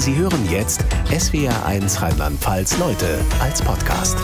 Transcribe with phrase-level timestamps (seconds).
[0.00, 0.80] Sie hören jetzt
[1.10, 4.16] SWR1 Rheinland-Pfalz Leute als Podcast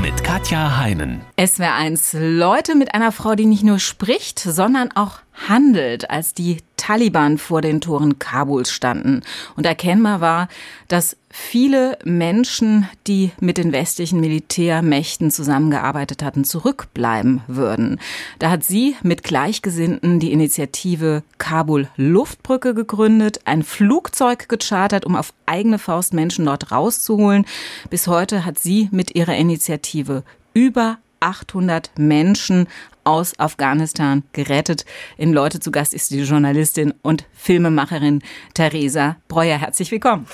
[0.00, 1.20] mit Katja Heinen.
[1.36, 5.18] SWR1 Leute mit einer Frau, die nicht nur spricht, sondern auch
[5.48, 9.22] handelt, als die Taliban vor den Toren Kabuls standen.
[9.56, 10.46] Und erkennbar war,
[10.86, 17.98] dass viele Menschen, die mit den westlichen Militärmächten zusammengearbeitet hatten, zurückbleiben würden.
[18.38, 25.32] Da hat sie mit Gleichgesinnten die Initiative Kabul Luftbrücke gegründet, ein Flugzeug gechartert, um auf
[25.44, 27.46] eigene Faust Menschen dort rauszuholen.
[27.90, 30.22] Bis heute hat sie mit ihrer Initiative
[30.54, 32.68] über 800 Menschen
[33.06, 34.84] aus Afghanistan gerettet.
[35.16, 38.22] In Leute zu Gast ist die Journalistin und Filmemacherin
[38.54, 39.58] Theresa Breuer.
[39.58, 40.26] Herzlich willkommen.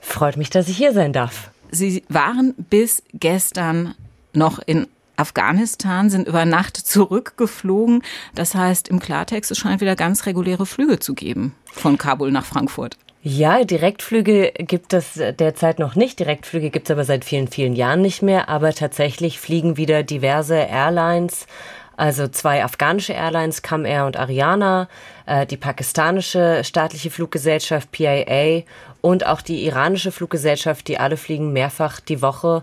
[0.00, 1.50] Freut mich, dass ich hier sein darf.
[1.70, 3.94] Sie waren bis gestern
[4.32, 8.02] noch in Afghanistan, sind über Nacht zurückgeflogen.
[8.34, 12.44] Das heißt, im Klartext, es scheint wieder ganz reguläre Flüge zu geben von Kabul nach
[12.44, 12.96] Frankfurt.
[13.26, 16.20] Ja, Direktflüge gibt es derzeit noch nicht.
[16.20, 18.50] Direktflüge gibt es aber seit vielen, vielen Jahren nicht mehr.
[18.50, 21.46] Aber tatsächlich fliegen wieder diverse Airlines
[21.96, 24.88] also zwei afghanische Airlines, Kam Air und Ariana,
[25.26, 28.62] äh, die pakistanische staatliche Fluggesellschaft PIA
[29.00, 32.62] und auch die iranische Fluggesellschaft, die alle fliegen mehrfach die Woche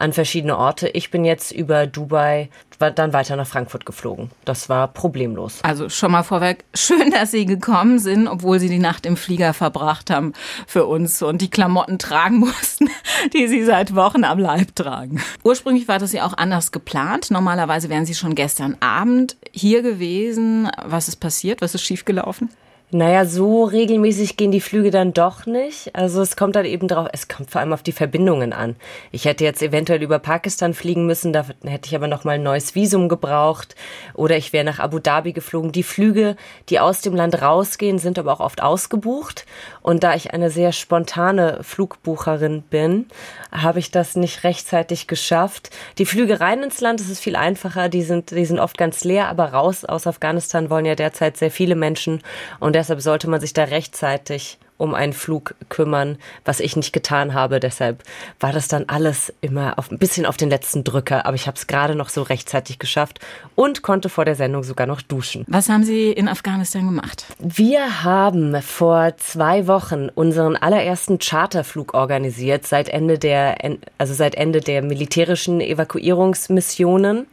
[0.00, 0.88] an verschiedene Orte.
[0.88, 2.48] Ich bin jetzt über Dubai
[2.78, 4.30] dann weiter nach Frankfurt geflogen.
[4.46, 5.58] Das war problemlos.
[5.62, 9.52] Also schon mal vorweg, schön, dass Sie gekommen sind, obwohl Sie die Nacht im Flieger
[9.52, 10.32] verbracht haben
[10.66, 12.88] für uns und die Klamotten tragen mussten,
[13.34, 15.20] die Sie seit Wochen am Leib tragen.
[15.44, 17.30] Ursprünglich war das ja auch anders geplant.
[17.30, 20.70] Normalerweise wären Sie schon gestern Abend hier gewesen.
[20.82, 21.60] Was ist passiert?
[21.60, 22.48] Was ist schiefgelaufen?
[22.92, 25.94] Naja, so regelmäßig gehen die Flüge dann doch nicht.
[25.94, 28.74] Also es kommt dann eben drauf, es kommt vor allem auf die Verbindungen an.
[29.12, 32.74] Ich hätte jetzt eventuell über Pakistan fliegen müssen, da hätte ich aber nochmal ein neues
[32.74, 33.76] Visum gebraucht.
[34.14, 35.70] Oder ich wäre nach Abu Dhabi geflogen.
[35.70, 36.34] Die Flüge,
[36.68, 39.46] die aus dem Land rausgehen, sind aber auch oft ausgebucht.
[39.82, 43.06] Und da ich eine sehr spontane Flugbucherin bin,
[43.52, 45.70] habe ich das nicht rechtzeitig geschafft.
[45.98, 47.88] Die Flüge rein ins Land, das ist viel einfacher.
[47.88, 51.52] Die sind, die sind oft ganz leer, aber raus aus Afghanistan wollen ja derzeit sehr
[51.52, 52.20] viele Menschen.
[52.58, 57.34] Und deshalb sollte man sich da rechtzeitig um einen Flug kümmern, was ich nicht getan
[57.34, 57.60] habe.
[57.60, 58.02] Deshalb
[58.38, 61.26] war das dann alles immer auf, ein bisschen auf den letzten Drücker.
[61.26, 63.20] Aber ich habe es gerade noch so rechtzeitig geschafft
[63.54, 65.44] und konnte vor der Sendung sogar noch duschen.
[65.48, 67.26] Was haben Sie in Afghanistan gemacht?
[67.38, 73.58] Wir haben vor zwei Wochen unseren allerersten Charterflug organisiert seit Ende der,
[73.98, 77.26] also seit Ende der militärischen Evakuierungsmissionen.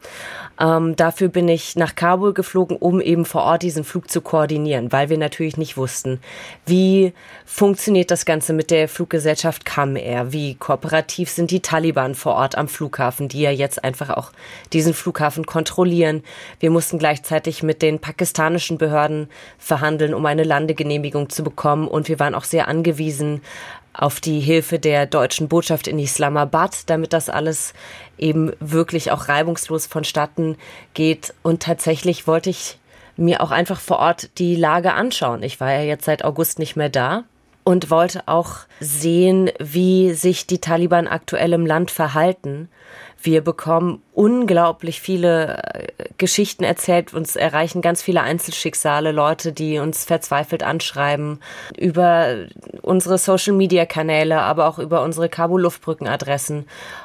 [0.60, 4.90] Ähm, dafür bin ich nach Kabul geflogen, um eben vor Ort diesen Flug zu koordinieren,
[4.92, 6.20] weil wir natürlich nicht wussten,
[6.66, 7.12] wie
[7.50, 12.58] funktioniert das Ganze mit der Fluggesellschaft Kam Air, wie kooperativ sind die Taliban vor Ort
[12.58, 14.32] am Flughafen, die ja jetzt einfach auch
[14.74, 16.22] diesen Flughafen kontrollieren.
[16.60, 22.18] Wir mussten gleichzeitig mit den pakistanischen Behörden verhandeln, um eine Landegenehmigung zu bekommen und wir
[22.20, 23.40] waren auch sehr angewiesen
[23.94, 27.72] auf die Hilfe der deutschen Botschaft in Islamabad, damit das alles
[28.18, 30.58] eben wirklich auch reibungslos vonstatten
[30.92, 31.32] geht.
[31.42, 32.78] Und tatsächlich wollte ich
[33.16, 35.42] mir auch einfach vor Ort die Lage anschauen.
[35.42, 37.24] Ich war ja jetzt seit August nicht mehr da
[37.68, 42.70] und wollte auch sehen, wie sich die Taliban aktuell im Land verhalten.
[43.20, 47.12] Wir bekommen unglaublich viele äh, Geschichten erzählt.
[47.12, 51.40] Uns erreichen ganz viele Einzelschicksale, Leute, die uns verzweifelt anschreiben
[51.76, 52.46] über
[52.80, 56.64] unsere Social-Media-Kanäle, aber auch über unsere Kabul-Luftbrückenadressen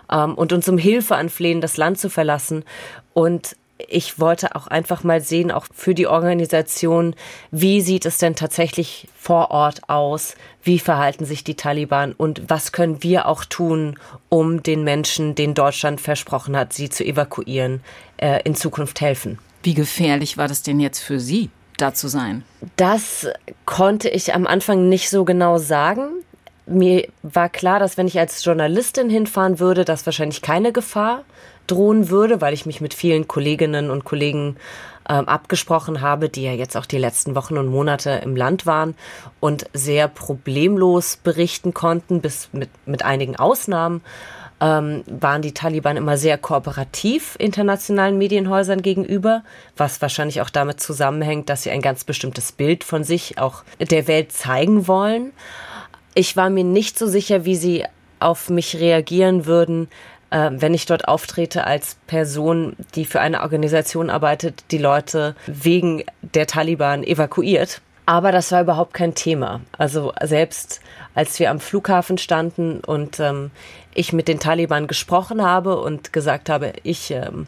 [0.10, 2.64] ähm, und uns um Hilfe anflehen, das Land zu verlassen.
[3.12, 7.16] Und ich wollte auch einfach mal sehen, auch für die Organisation,
[7.52, 10.36] wie sieht es denn tatsächlich vor Ort aus?
[10.62, 12.14] Wie verhalten sich die Taliban?
[12.14, 13.98] Und was können wir auch tun,
[14.30, 17.82] um den Menschen, denen Deutschland versprochen hat, sie zu evakuieren,
[18.18, 19.40] äh, in Zukunft helfen?
[19.64, 22.44] Wie gefährlich war das denn jetzt für Sie, da zu sein?
[22.76, 23.28] Das
[23.66, 26.10] konnte ich am Anfang nicht so genau sagen
[26.66, 31.24] mir war klar, dass wenn ich als Journalistin hinfahren würde, dass wahrscheinlich keine Gefahr
[31.68, 34.58] drohen würde, weil ich mich mit vielen Kolleginnen und Kollegen
[35.10, 38.96] ähm, abgesprochen habe, die ja jetzt auch die letzten Wochen und Monate im Land waren
[39.40, 44.02] und sehr problemlos berichten konnten, bis mit, mit einigen Ausnahmen.
[44.62, 49.44] Ähm, waren die Taliban immer sehr kooperativ internationalen Medienhäusern gegenüber,
[49.76, 54.08] was wahrscheinlich auch damit zusammenhängt, dass sie ein ganz bestimmtes Bild von sich auch der
[54.08, 55.34] Welt zeigen wollen.
[56.14, 57.84] Ich war mir nicht so sicher, wie sie
[58.20, 59.90] auf mich reagieren würden,
[60.34, 66.04] äh, wenn ich dort auftrete als Person, die für eine Organisation arbeitet, die Leute wegen
[66.22, 67.82] der Taliban evakuiert.
[68.06, 69.62] Aber das war überhaupt kein Thema.
[69.78, 70.82] Also selbst
[71.16, 73.52] als wir am Flughafen standen und ähm,
[73.94, 77.48] ich mit den Taliban gesprochen habe und gesagt habe, ich ähm,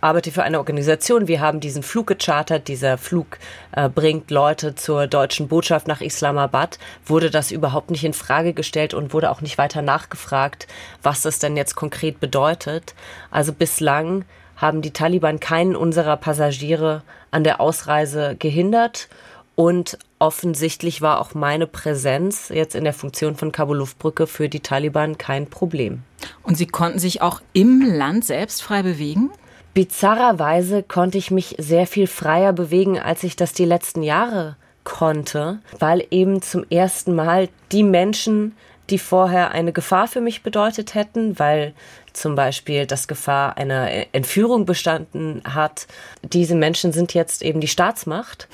[0.00, 3.38] arbeite für eine Organisation, wir haben diesen Flug gechartert, dieser Flug
[3.72, 8.94] äh, bringt Leute zur deutschen Botschaft nach Islamabad, wurde das überhaupt nicht in Frage gestellt
[8.94, 10.66] und wurde auch nicht weiter nachgefragt,
[11.02, 12.94] was das denn jetzt konkret bedeutet.
[13.30, 14.24] Also bislang
[14.56, 19.08] haben die Taliban keinen unserer Passagiere an der Ausreise gehindert
[19.54, 25.18] und offensichtlich war auch meine Präsenz jetzt in der Funktion von Kabul-Luftbrücke für die Taliban
[25.18, 26.02] kein Problem.
[26.42, 29.30] Und Sie konnten sich auch im Land selbst frei bewegen?
[29.74, 35.60] Bizarrerweise konnte ich mich sehr viel freier bewegen, als ich das die letzten Jahre konnte,
[35.78, 38.54] weil eben zum ersten Mal die Menschen,
[38.90, 41.72] die vorher eine Gefahr für mich bedeutet hätten, weil
[42.12, 45.86] zum Beispiel das Gefahr einer Entführung bestanden hat,
[46.22, 48.48] diese Menschen sind jetzt eben die Staatsmacht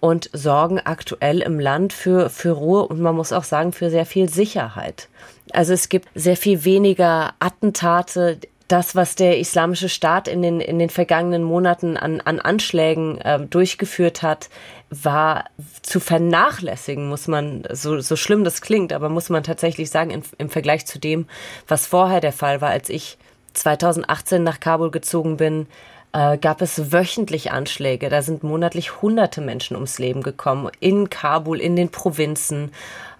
[0.00, 4.06] und sorgen aktuell im Land für, für Ruhe und man muss auch sagen, für sehr
[4.06, 5.08] viel Sicherheit.
[5.52, 8.38] Also es gibt sehr viel weniger Attentate.
[8.68, 13.40] Das, was der Islamische Staat in den, in den vergangenen Monaten an, an Anschlägen äh,
[13.46, 14.50] durchgeführt hat,
[14.90, 15.44] war
[15.82, 20.22] zu vernachlässigen, muss man, so, so schlimm das klingt, aber muss man tatsächlich sagen, im,
[20.38, 21.26] im Vergleich zu dem,
[21.68, 23.18] was vorher der Fall war, als ich
[23.54, 25.66] 2018 nach Kabul gezogen bin,
[26.12, 28.08] äh, gab es wöchentlich Anschläge.
[28.08, 30.70] Da sind monatlich hunderte Menschen ums Leben gekommen.
[30.80, 32.72] In Kabul, in den Provinzen.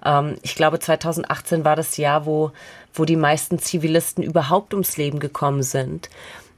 [0.04, 2.52] Ähm, ich glaube, 2018 war das Jahr, wo,
[2.94, 6.08] wo die meisten Zivilisten überhaupt ums Leben gekommen sind.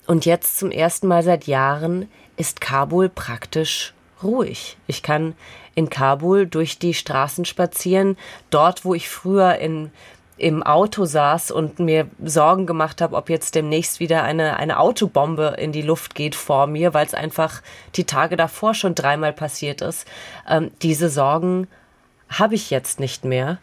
[0.07, 3.93] Und jetzt zum ersten Mal seit Jahren ist Kabul praktisch
[4.23, 4.77] ruhig.
[4.87, 5.35] Ich kann
[5.75, 8.17] in Kabul durch die Straßen spazieren.
[8.51, 9.91] Dort, wo ich früher in
[10.39, 15.57] im Auto saß und mir Sorgen gemacht habe, ob jetzt demnächst wieder eine, eine Autobombe
[15.59, 17.61] in die Luft geht vor mir, weil es einfach
[17.97, 20.07] die Tage davor schon dreimal passiert ist.
[20.49, 21.67] Ähm, diese Sorgen
[22.29, 23.59] habe ich jetzt nicht mehr.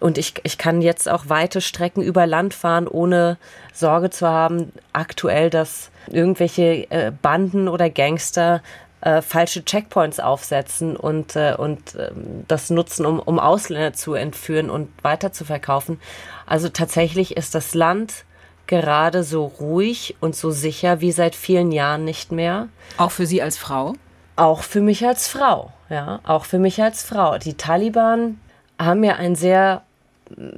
[0.00, 3.38] Und ich, ich kann jetzt auch weite Strecken über Land fahren, ohne
[3.72, 8.62] Sorge zu haben, aktuell, dass irgendwelche äh, Banden oder Gangster
[9.04, 12.10] äh, falsche Checkpoints aufsetzen und, äh, und äh,
[12.48, 16.00] das nutzen, um, um Ausländer zu entführen und weiter zu verkaufen.
[16.46, 18.24] Also tatsächlich ist das Land
[18.66, 22.68] gerade so ruhig und so sicher wie seit vielen Jahren nicht mehr.
[22.96, 23.92] Auch für Sie als Frau?
[24.36, 27.36] Auch für mich als Frau, ja, auch für mich als Frau.
[27.36, 28.40] Die Taliban
[28.78, 29.82] haben ja ein sehr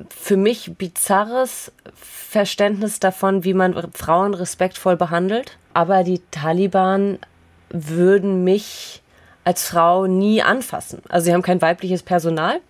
[0.08, 5.58] für mich bizarres Verständnis davon, wie man Frauen respektvoll behandelt.
[5.74, 7.18] Aber die Taliban
[7.70, 9.02] würden mich
[9.44, 11.02] als Frau nie anfassen.
[11.08, 12.60] Also sie haben kein weibliches Personal.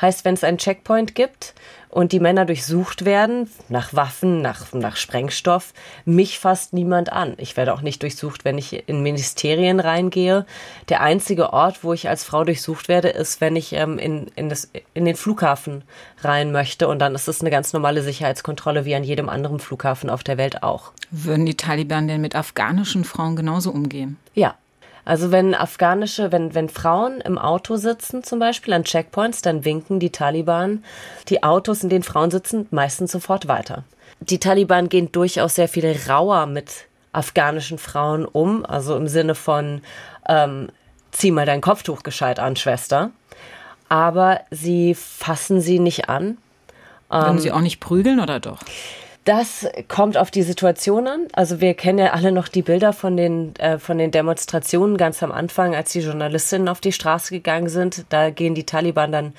[0.00, 1.54] Heißt, wenn es einen Checkpoint gibt
[1.92, 5.74] und die Männer durchsucht werden, nach Waffen, nach, nach Sprengstoff,
[6.06, 7.34] mich fasst niemand an.
[7.36, 10.46] Ich werde auch nicht durchsucht, wenn ich in Ministerien reingehe.
[10.88, 14.48] Der einzige Ort, wo ich als Frau durchsucht werde, ist, wenn ich ähm, in, in,
[14.48, 15.84] das, in den Flughafen
[16.22, 16.88] rein möchte.
[16.88, 20.38] Und dann ist es eine ganz normale Sicherheitskontrolle wie an jedem anderen Flughafen auf der
[20.38, 20.92] Welt auch.
[21.10, 24.16] Würden die Taliban denn mit afghanischen Frauen genauso umgehen?
[24.32, 24.54] Ja,
[25.04, 29.98] also wenn afghanische, wenn, wenn Frauen im Auto sitzen, zum Beispiel an Checkpoints, dann winken
[29.98, 30.84] die Taliban
[31.28, 33.84] die Autos, in denen Frauen sitzen, meistens sofort weiter.
[34.20, 39.82] Die Taliban gehen durchaus sehr viel rauer mit afghanischen Frauen um, also im Sinne von
[40.28, 40.68] ähm,
[41.10, 43.10] zieh mal dein Kopftuch gescheit an, Schwester.
[43.88, 46.38] Aber sie fassen sie nicht an.
[47.10, 48.60] Würden ähm, sie auch nicht prügeln oder doch?
[49.24, 51.28] Das kommt auf die Situation an.
[51.32, 55.22] Also wir kennen ja alle noch die Bilder von den, äh, von den Demonstrationen ganz
[55.22, 58.04] am Anfang, als die Journalistinnen auf die Straße gegangen sind.
[58.08, 59.32] Da gehen die Taliban dann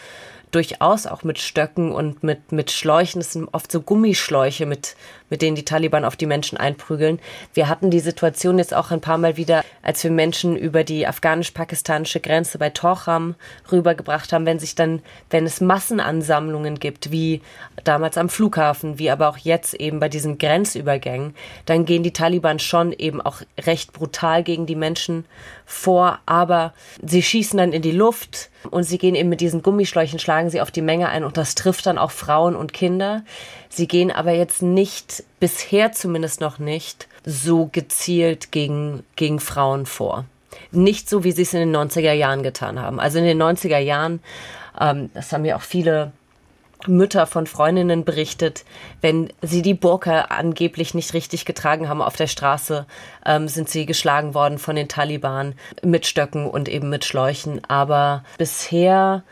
[0.54, 3.20] durchaus auch mit Stöcken und mit, mit Schläuchen.
[3.20, 4.96] Das sind oft so Gummischläuche, mit,
[5.30, 7.20] mit denen die Taliban auf die Menschen einprügeln.
[7.54, 11.08] Wir hatten die Situation jetzt auch ein paar Mal wieder, als wir Menschen über die
[11.08, 13.36] afghanisch-pakistanische Grenze bei Torcham
[13.72, 17.42] rübergebracht haben, wenn sich dann, wenn es Massenansammlungen gibt, wie
[17.84, 22.60] damals am Flughafen, wie aber auch jetzt eben bei diesen Grenzübergängen, dann gehen die Taliban
[22.60, 25.26] schon eben auch recht brutal gegen die Menschen
[25.66, 30.20] vor, aber sie schießen dann in die Luft und sie gehen eben mit diesen Gummischläuchen,
[30.20, 33.24] schlagen sie auf die Menge ein und das trifft dann auch Frauen und Kinder.
[33.70, 40.26] Sie gehen aber jetzt nicht, bisher zumindest noch nicht, so gezielt gegen, gegen Frauen vor.
[40.72, 43.00] Nicht so, wie sie es in den 90er Jahren getan haben.
[43.00, 44.22] Also in den 90er Jahren,
[44.80, 46.12] ähm, das haben ja auch viele
[46.88, 48.66] Mütter von Freundinnen berichtet,
[49.02, 52.86] wenn sie die Burka angeblich nicht richtig getragen haben auf der Straße,
[53.26, 57.64] ähm, sind sie geschlagen worden von den Taliban mit Stöcken und eben mit Schläuchen.
[57.66, 59.24] Aber bisher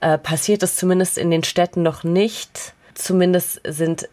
[0.00, 2.74] äh, passiert es zumindest in den Städten noch nicht.
[2.96, 4.08] Zumindest sind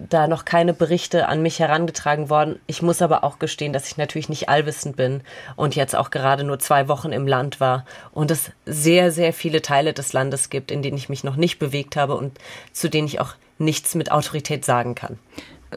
[0.00, 2.58] da noch keine Berichte an mich herangetragen worden.
[2.66, 5.20] Ich muss aber auch gestehen, dass ich natürlich nicht allwissend bin
[5.54, 9.62] und jetzt auch gerade nur zwei Wochen im Land war und es sehr, sehr viele
[9.62, 12.36] Teile des Landes gibt, in denen ich mich noch nicht bewegt habe und
[12.72, 15.20] zu denen ich auch nichts mit Autorität sagen kann.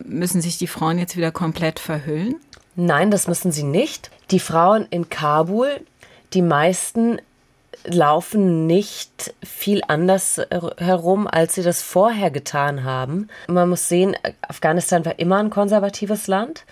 [0.03, 2.37] Müssen sich die Frauen jetzt wieder komplett verhüllen?
[2.75, 4.09] Nein, das müssen sie nicht.
[4.31, 5.69] Die Frauen in Kabul,
[6.33, 7.19] die meisten
[7.87, 10.41] laufen nicht viel anders
[10.77, 13.29] herum, als sie das vorher getan haben.
[13.47, 16.65] Man muss sehen, Afghanistan war immer ein konservatives Land.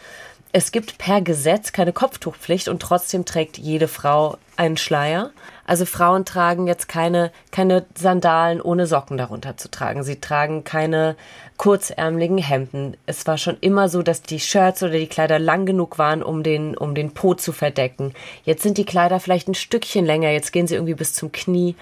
[0.51, 5.31] Es gibt per Gesetz keine Kopftuchpflicht und trotzdem trägt jede Frau einen Schleier.
[5.65, 10.03] Also Frauen tragen jetzt keine, keine Sandalen ohne Socken darunter zu tragen.
[10.03, 11.15] Sie tragen keine
[11.57, 12.97] kurzärmeligen Hemden.
[13.05, 16.43] Es war schon immer so, dass die Shirts oder die Kleider lang genug waren, um
[16.43, 18.13] den, um den Po zu verdecken.
[18.43, 20.29] Jetzt sind die Kleider vielleicht ein Stückchen länger.
[20.29, 21.75] Jetzt gehen sie irgendwie bis zum Knie.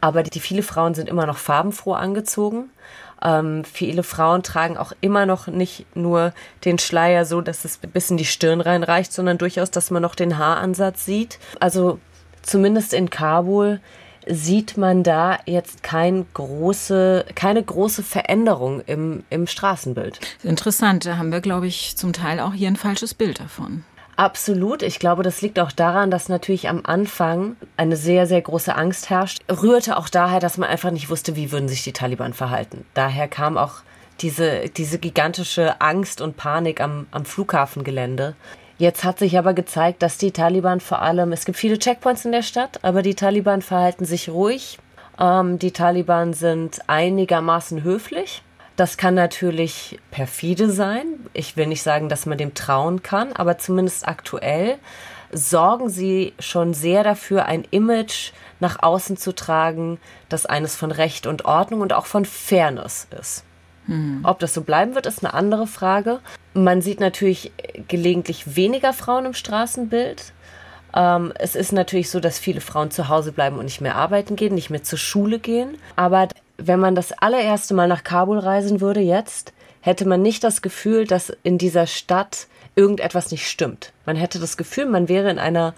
[0.00, 2.70] Aber die, die viele Frauen sind immer noch farbenfroh angezogen.
[3.22, 6.32] Ähm, viele Frauen tragen auch immer noch nicht nur
[6.64, 10.14] den Schleier so, dass es bis in die Stirn reinreicht, sondern durchaus, dass man noch
[10.14, 11.38] den Haaransatz sieht.
[11.58, 11.98] Also
[12.42, 13.80] zumindest in Kabul
[14.26, 20.20] sieht man da jetzt kein große, keine große Veränderung im, im Straßenbild.
[20.42, 23.84] Interessant, da haben wir, glaube ich, zum Teil auch hier ein falsches Bild davon.
[24.16, 24.82] Absolut.
[24.82, 29.10] Ich glaube, das liegt auch daran, dass natürlich am Anfang eine sehr, sehr große Angst
[29.10, 29.42] herrscht.
[29.48, 32.84] Rührte auch daher, dass man einfach nicht wusste, wie würden sich die Taliban verhalten.
[32.94, 33.82] Daher kam auch
[34.20, 38.34] diese, diese gigantische Angst und Panik am, am Flughafengelände.
[38.78, 42.30] Jetzt hat sich aber gezeigt, dass die Taliban vor allem, es gibt viele Checkpoints in
[42.30, 44.78] der Stadt, aber die Taliban verhalten sich ruhig.
[45.18, 48.44] Ähm, die Taliban sind einigermaßen höflich.
[48.76, 51.06] Das kann natürlich perfide sein.
[51.32, 54.78] Ich will nicht sagen, dass man dem trauen kann, aber zumindest aktuell
[55.32, 58.30] sorgen sie schon sehr dafür, ein Image
[58.60, 63.44] nach außen zu tragen, das eines von Recht und Ordnung und auch von Fairness ist.
[63.88, 64.20] Hm.
[64.22, 66.20] Ob das so bleiben wird, ist eine andere Frage.
[66.54, 67.52] Man sieht natürlich
[67.88, 70.32] gelegentlich weniger Frauen im Straßenbild.
[70.94, 74.36] Ähm, es ist natürlich so, dass viele Frauen zu Hause bleiben und nicht mehr arbeiten
[74.36, 75.78] gehen, nicht mehr zur Schule gehen.
[75.96, 76.28] Aber
[76.58, 81.06] wenn man das allererste Mal nach Kabul reisen würde jetzt, hätte man nicht das Gefühl,
[81.06, 83.92] dass in dieser Stadt irgendetwas nicht stimmt.
[84.06, 85.74] Man hätte das Gefühl, man wäre in einer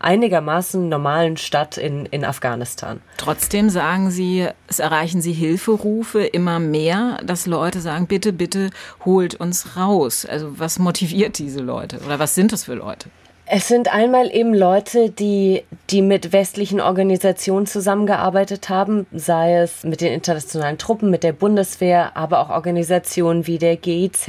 [0.00, 3.00] einigermaßen normalen Stadt in, in Afghanistan.
[3.16, 8.70] Trotzdem sagen Sie, es erreichen Sie Hilferufe immer mehr, dass Leute sagen, bitte, bitte
[9.04, 10.26] holt uns raus.
[10.26, 13.10] Also was motiviert diese Leute oder was sind das für Leute?
[13.52, 20.00] Es sind einmal eben Leute, die, die mit westlichen Organisationen zusammengearbeitet haben, sei es mit
[20.00, 24.28] den internationalen Truppen, mit der Bundeswehr, aber auch Organisationen wie der GIZ.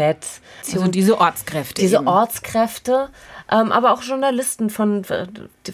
[0.74, 1.84] Also diese Ortskräfte.
[1.84, 2.08] Diese eben.
[2.08, 3.10] Ortskräfte,
[3.52, 5.04] ähm, aber auch Journalisten, von,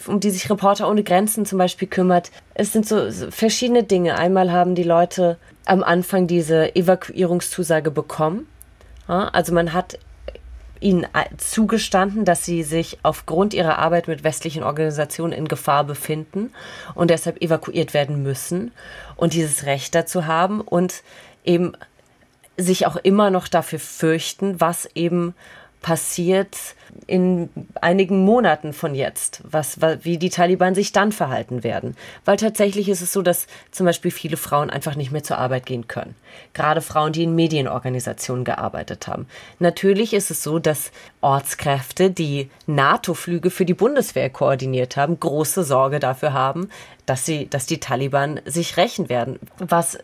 [0.07, 2.31] um die sich Reporter ohne Grenzen zum Beispiel kümmert.
[2.55, 4.17] Es sind so verschiedene Dinge.
[4.17, 8.47] Einmal haben die Leute am Anfang diese Evakuierungszusage bekommen.
[9.07, 9.99] Also man hat
[10.79, 11.07] ihnen
[11.37, 16.51] zugestanden, dass sie sich aufgrund ihrer Arbeit mit westlichen Organisationen in Gefahr befinden
[16.95, 18.71] und deshalb evakuiert werden müssen
[19.15, 21.03] und dieses Recht dazu haben und
[21.45, 21.73] eben
[22.57, 25.35] sich auch immer noch dafür fürchten, was eben
[25.81, 26.57] passiert
[27.05, 27.49] in
[27.81, 31.95] einigen Monaten von jetzt, was, wie die Taliban sich dann verhalten werden.
[32.25, 35.65] Weil tatsächlich ist es so, dass zum Beispiel viele Frauen einfach nicht mehr zur Arbeit
[35.65, 36.15] gehen können.
[36.53, 39.27] Gerade Frauen, die in Medienorganisationen gearbeitet haben.
[39.59, 45.99] Natürlich ist es so, dass Ortskräfte, die NATO-Flüge für die Bundeswehr koordiniert haben, große Sorge
[45.99, 46.69] dafür haben,
[47.05, 49.39] dass sie, dass die Taliban sich rächen werden.
[49.59, 49.97] Was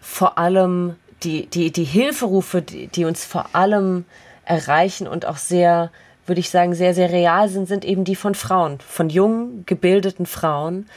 [0.00, 4.04] vor allem die, die, die Hilferufe, die, die uns vor allem
[4.44, 5.90] erreichen und auch sehr,
[6.30, 10.26] würde ich sagen, sehr, sehr real sind, sind eben die von Frauen, von jungen, gebildeten
[10.26, 10.88] Frauen,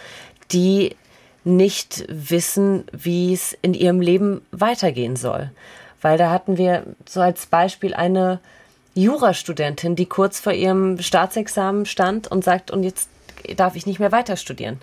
[0.52, 0.96] die
[1.44, 5.50] nicht wissen, wie es in ihrem Leben weitergehen soll.
[6.04, 8.42] Weil da hatten wir so als Beispiel eine
[8.94, 13.10] Jurastudentin, die kurz vor ihrem Staatsexamen stand und sagt, und jetzt
[13.58, 14.82] darf ich nicht mehr weiter studieren.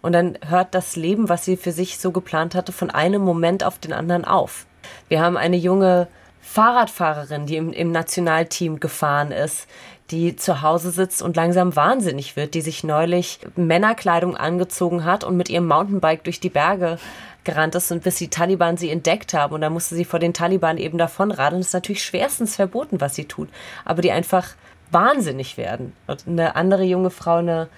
[0.00, 3.62] Und dann hört das Leben, was sie für sich so geplant hatte, von einem Moment
[3.62, 4.66] auf den anderen auf.
[5.08, 6.08] Wir haben eine junge
[6.42, 9.68] Fahrradfahrerin, die im, im Nationalteam gefahren ist,
[10.12, 15.38] die zu Hause sitzt und langsam wahnsinnig wird, die sich neulich Männerkleidung angezogen hat und
[15.38, 16.98] mit ihrem Mountainbike durch die Berge
[17.44, 20.34] gerannt ist und bis die Taliban sie entdeckt haben und dann musste sie vor den
[20.34, 21.60] Taliban eben davonradeln.
[21.60, 23.48] Das ist natürlich schwerstens verboten, was sie tut,
[23.86, 24.50] aber die einfach
[24.90, 25.94] wahnsinnig werden.
[26.06, 27.68] Und eine andere junge Frau, eine,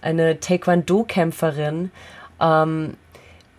[0.00, 1.90] eine Taekwondo-Kämpferin,
[2.40, 2.94] ähm,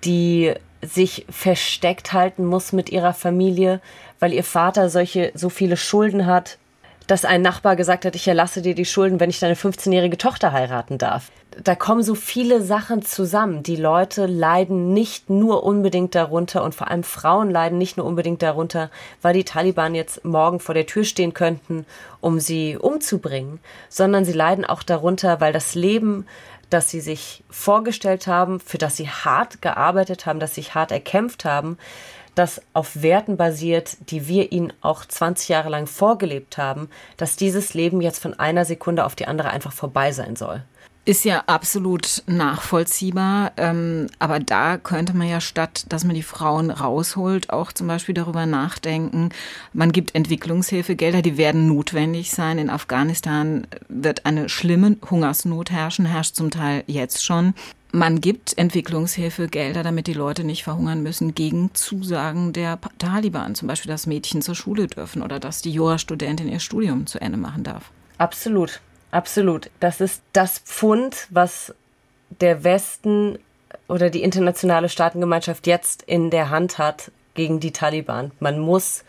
[0.04, 3.80] die sich versteckt halten muss mit ihrer Familie,
[4.20, 6.58] weil ihr Vater solche so viele Schulden hat,
[7.08, 10.52] dass ein Nachbar gesagt hat, ich erlasse dir die Schulden, wenn ich deine 15-jährige Tochter
[10.52, 11.32] heiraten darf.
[11.62, 13.62] Da kommen so viele Sachen zusammen.
[13.62, 18.42] Die Leute leiden nicht nur unbedingt darunter und vor allem Frauen leiden nicht nur unbedingt
[18.42, 18.90] darunter,
[19.22, 21.86] weil die Taliban jetzt morgen vor der Tür stehen könnten,
[22.22, 26.26] um sie umzubringen, sondern sie leiden auch darunter, weil das Leben
[26.74, 31.46] das sie sich vorgestellt haben, für das sie hart gearbeitet haben, das sie hart erkämpft
[31.46, 31.78] haben,
[32.36, 37.74] das auf Werten basiert, die wir ihnen auch 20 Jahre lang vorgelebt haben, dass dieses
[37.74, 40.64] Leben jetzt von einer Sekunde auf die andere einfach vorbei sein soll.
[41.06, 46.72] Ist ja absolut nachvollziehbar, ähm, aber da könnte man ja statt, dass man die Frauen
[46.72, 49.30] rausholt, auch zum Beispiel darüber nachdenken.
[49.74, 52.58] Man gibt Entwicklungshilfegelder, die werden notwendig sein.
[52.58, 57.54] In Afghanistan wird eine schlimme Hungersnot herrschen, herrscht zum Teil jetzt schon.
[57.96, 63.92] Man gibt Entwicklungshilfegelder, damit die Leute nicht verhungern müssen, gegen Zusagen der Taliban, zum Beispiel,
[63.92, 67.92] dass Mädchen zur Schule dürfen oder dass die Jurastudentin ihr Studium zu Ende machen darf.
[68.18, 68.82] Absolut,
[69.12, 69.70] absolut.
[69.80, 71.76] Das ist das Pfund, was
[72.42, 73.38] der Westen
[73.88, 78.32] oder die internationale Staatengemeinschaft jetzt in der Hand hat gegen die Taliban.
[78.40, 79.04] Man muss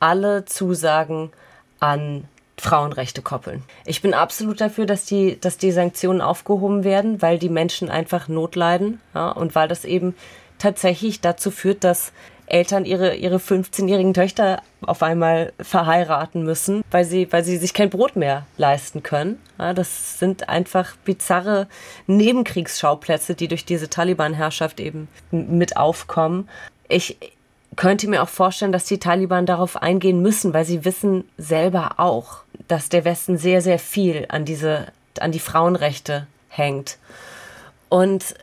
[0.00, 1.30] alle Zusagen
[1.78, 2.24] an
[2.64, 3.62] Frauenrechte koppeln.
[3.84, 8.26] Ich bin absolut dafür, dass die, dass die Sanktionen aufgehoben werden, weil die Menschen einfach
[8.26, 10.14] Not leiden ja, und weil das eben
[10.58, 12.12] tatsächlich dazu führt, dass
[12.46, 17.90] Eltern ihre, ihre 15-jährigen Töchter auf einmal verheiraten müssen, weil sie, weil sie sich kein
[17.90, 19.38] Brot mehr leisten können.
[19.58, 21.68] Ja, das sind einfach bizarre
[22.06, 26.48] Nebenkriegsschauplätze, die durch diese Taliban-Herrschaft eben mit aufkommen.
[26.88, 27.18] Ich,
[27.76, 32.38] könnte mir auch vorstellen, dass die Taliban darauf eingehen müssen, weil sie wissen selber auch,
[32.68, 34.86] dass der Westen sehr, sehr viel an diese,
[35.20, 36.98] an die Frauenrechte hängt.
[37.88, 38.34] Und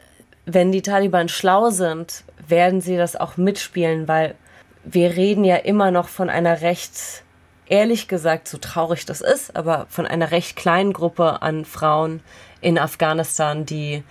[0.46, 4.36] wenn die Taliban schlau sind, werden sie das auch mitspielen, weil
[4.84, 7.24] wir reden ja immer noch von einer recht,
[7.68, 12.22] ehrlich gesagt, so traurig das ist, aber von einer recht kleinen Gruppe an Frauen
[12.60, 14.04] in Afghanistan, die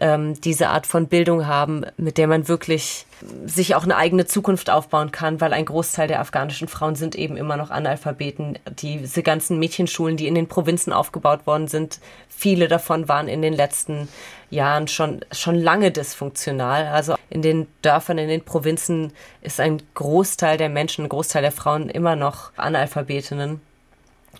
[0.00, 3.06] ähm, diese Art von Bildung haben, mit der man wirklich
[3.46, 7.36] sich auch eine eigene Zukunft aufbauen kann, weil ein Großteil der afghanischen Frauen sind eben
[7.36, 8.58] immer noch Analphabeten.
[8.78, 13.54] Diese ganzen Mädchenschulen, die in den Provinzen aufgebaut worden sind, viele davon waren in den
[13.54, 14.08] letzten
[14.50, 16.86] Jahren schon, schon lange dysfunktional.
[16.86, 19.12] Also in den Dörfern, in den Provinzen
[19.42, 23.60] ist ein Großteil der Menschen, ein Großteil der Frauen immer noch Analphabetinnen.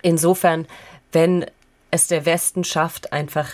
[0.02, 0.66] Insofern,
[1.12, 1.46] wenn
[1.90, 3.48] es der Westen schafft, einfach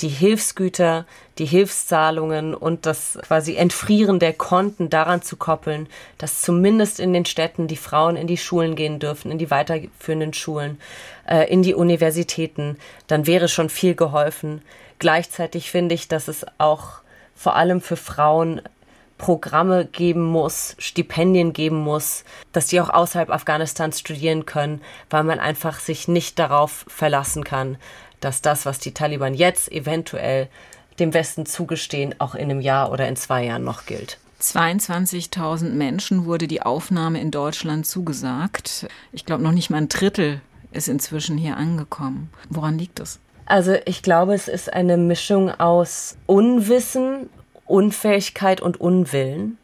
[0.00, 1.06] die Hilfsgüter,
[1.38, 5.88] die Hilfszahlungen und das quasi Entfrieren der Konten daran zu koppeln,
[6.18, 10.32] dass zumindest in den Städten die Frauen in die Schulen gehen dürfen, in die weiterführenden
[10.32, 10.80] Schulen,
[11.28, 14.62] äh, in die Universitäten, dann wäre schon viel geholfen.
[14.98, 17.00] Gleichzeitig finde ich, dass es auch
[17.34, 18.62] vor allem für Frauen
[19.18, 24.80] Programme geben muss, Stipendien geben muss, dass die auch außerhalb Afghanistans studieren können,
[25.10, 27.76] weil man einfach sich nicht darauf verlassen kann,
[28.20, 30.48] dass das, was die Taliban jetzt eventuell
[30.98, 34.18] dem Westen zugestehen, auch in einem Jahr oder in zwei Jahren noch gilt.
[34.40, 38.86] 22.000 Menschen wurde die Aufnahme in Deutschland zugesagt.
[39.12, 42.30] Ich glaube, noch nicht mal ein Drittel ist inzwischen hier angekommen.
[42.48, 43.18] Woran liegt es?
[43.46, 47.30] Also ich glaube, es ist eine Mischung aus Unwissen,
[47.64, 49.57] Unfähigkeit und Unwillen.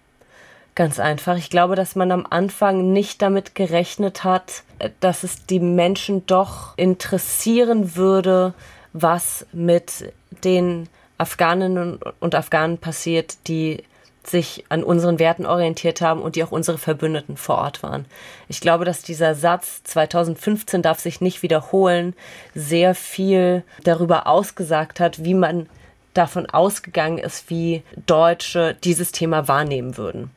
[0.74, 1.36] Ganz einfach.
[1.36, 4.64] Ich glaube, dass man am Anfang nicht damit gerechnet hat,
[4.98, 8.54] dass es die Menschen doch interessieren würde,
[8.92, 13.84] was mit den Afghaninnen und Afghanen passiert, die
[14.24, 18.06] sich an unseren Werten orientiert haben und die auch unsere Verbündeten vor Ort waren.
[18.48, 22.14] Ich glaube, dass dieser Satz 2015 darf sich nicht wiederholen,
[22.54, 25.68] sehr viel darüber ausgesagt hat, wie man
[26.14, 30.30] davon ausgegangen ist, wie Deutsche dieses Thema wahrnehmen würden.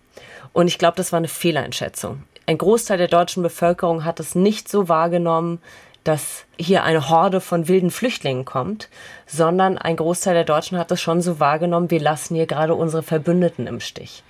[0.54, 2.24] Und ich glaube, das war eine Fehleinschätzung.
[2.46, 5.60] Ein Großteil der deutschen Bevölkerung hat es nicht so wahrgenommen,
[6.08, 8.88] dass hier eine Horde von wilden Flüchtlingen kommt,
[9.26, 13.04] sondern ein Großteil der Deutschen hat es schon so wahrgenommen, wir lassen hier gerade unsere
[13.04, 14.24] Verbündeten im Stich.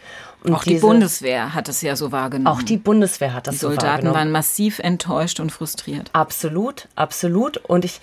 [0.43, 2.47] Und auch die Bundeswehr hat es ja so wahrgenommen.
[2.47, 3.89] Auch die Bundeswehr hat das die so wahrgenommen.
[3.89, 6.10] Die Soldaten waren massiv enttäuscht und frustriert.
[6.13, 7.58] Absolut, absolut.
[7.58, 8.02] Und ich,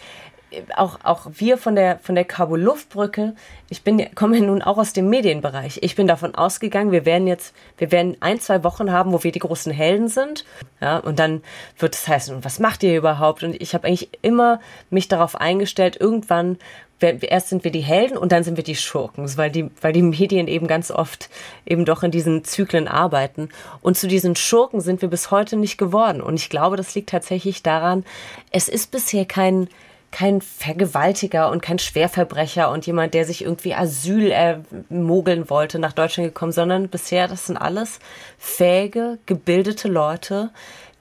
[0.77, 3.35] auch, auch wir von der, von der Kabul-Luftbrücke,
[3.69, 5.79] ich bin, komme nun auch aus dem Medienbereich.
[5.83, 9.33] Ich bin davon ausgegangen, wir werden jetzt, wir werden ein, zwei Wochen haben, wo wir
[9.33, 10.45] die großen Helden sind.
[10.81, 11.43] Ja, und dann
[11.79, 13.43] wird es heißen, was macht ihr überhaupt?
[13.43, 16.59] Und ich habe eigentlich immer mich darauf eingestellt, irgendwann,
[17.01, 20.03] erst sind wir die Helden und dann sind wir die Schurken, weil die, weil die
[20.03, 21.29] Medien eben ganz oft
[21.67, 23.49] eben doch in diesen Zyklen arbeiten.
[23.83, 26.23] Und zu diesen Schurken sind wir bis heute nicht geworden.
[26.23, 28.05] Und ich glaube, das liegt tatsächlich daran,
[28.51, 29.69] es ist bisher kein,
[30.15, 36.29] kein Vergewaltiger und kein Schwerverbrecher und jemand, der sich irgendwie Asyl ermogeln wollte, nach Deutschland
[36.29, 37.99] gekommen, sondern bisher, das sind alles
[38.39, 40.51] fähige, gebildete Leute,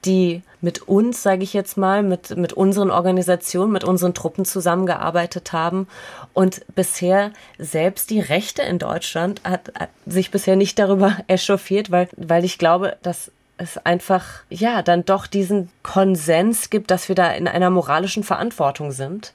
[0.03, 5.53] die mit uns, sage ich jetzt mal, mit, mit unseren Organisationen, mit unseren Truppen zusammengearbeitet
[5.53, 5.87] haben.
[6.33, 12.09] Und bisher selbst die Rechte in Deutschland hat, hat sich bisher nicht darüber echauffiert, weil,
[12.17, 17.31] weil ich glaube, dass es einfach, ja, dann doch diesen Konsens gibt, dass wir da
[17.31, 19.33] in einer moralischen Verantwortung sind.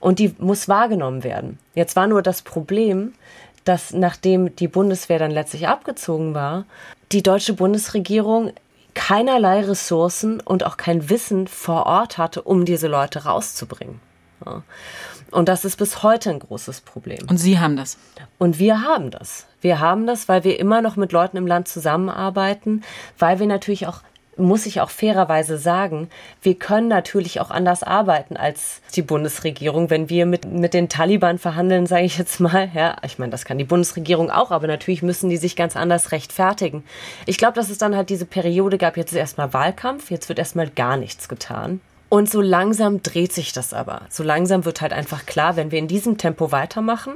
[0.00, 1.58] Und die muss wahrgenommen werden.
[1.74, 3.14] Jetzt war nur das Problem,
[3.64, 6.66] dass nachdem die Bundeswehr dann letztlich abgezogen war,
[7.12, 8.52] die deutsche Bundesregierung
[8.94, 14.00] keinerlei Ressourcen und auch kein Wissen vor Ort hatte, um diese Leute rauszubringen.
[14.44, 14.62] Ja.
[15.34, 17.18] Und das ist bis heute ein großes Problem.
[17.28, 17.98] Und Sie haben das.
[18.38, 19.46] Und wir haben das.
[19.60, 22.84] Wir haben das, weil wir immer noch mit Leuten im Land zusammenarbeiten,
[23.18, 24.00] weil wir natürlich auch
[24.36, 26.08] muss ich auch fairerweise sagen,
[26.42, 31.38] wir können natürlich auch anders arbeiten als die Bundesregierung, wenn wir mit, mit den Taliban
[31.38, 32.68] verhandeln, sage ich jetzt mal.
[32.74, 36.10] Ja, ich meine, das kann die Bundesregierung auch, aber natürlich müssen die sich ganz anders
[36.10, 36.82] rechtfertigen.
[37.26, 40.40] Ich glaube, dass es dann halt diese Periode gab, jetzt ist erstmal Wahlkampf, jetzt wird
[40.40, 41.80] erstmal gar nichts getan.
[42.14, 44.02] Und so langsam dreht sich das aber.
[44.08, 47.14] So langsam wird halt einfach klar, wenn wir in diesem Tempo weitermachen,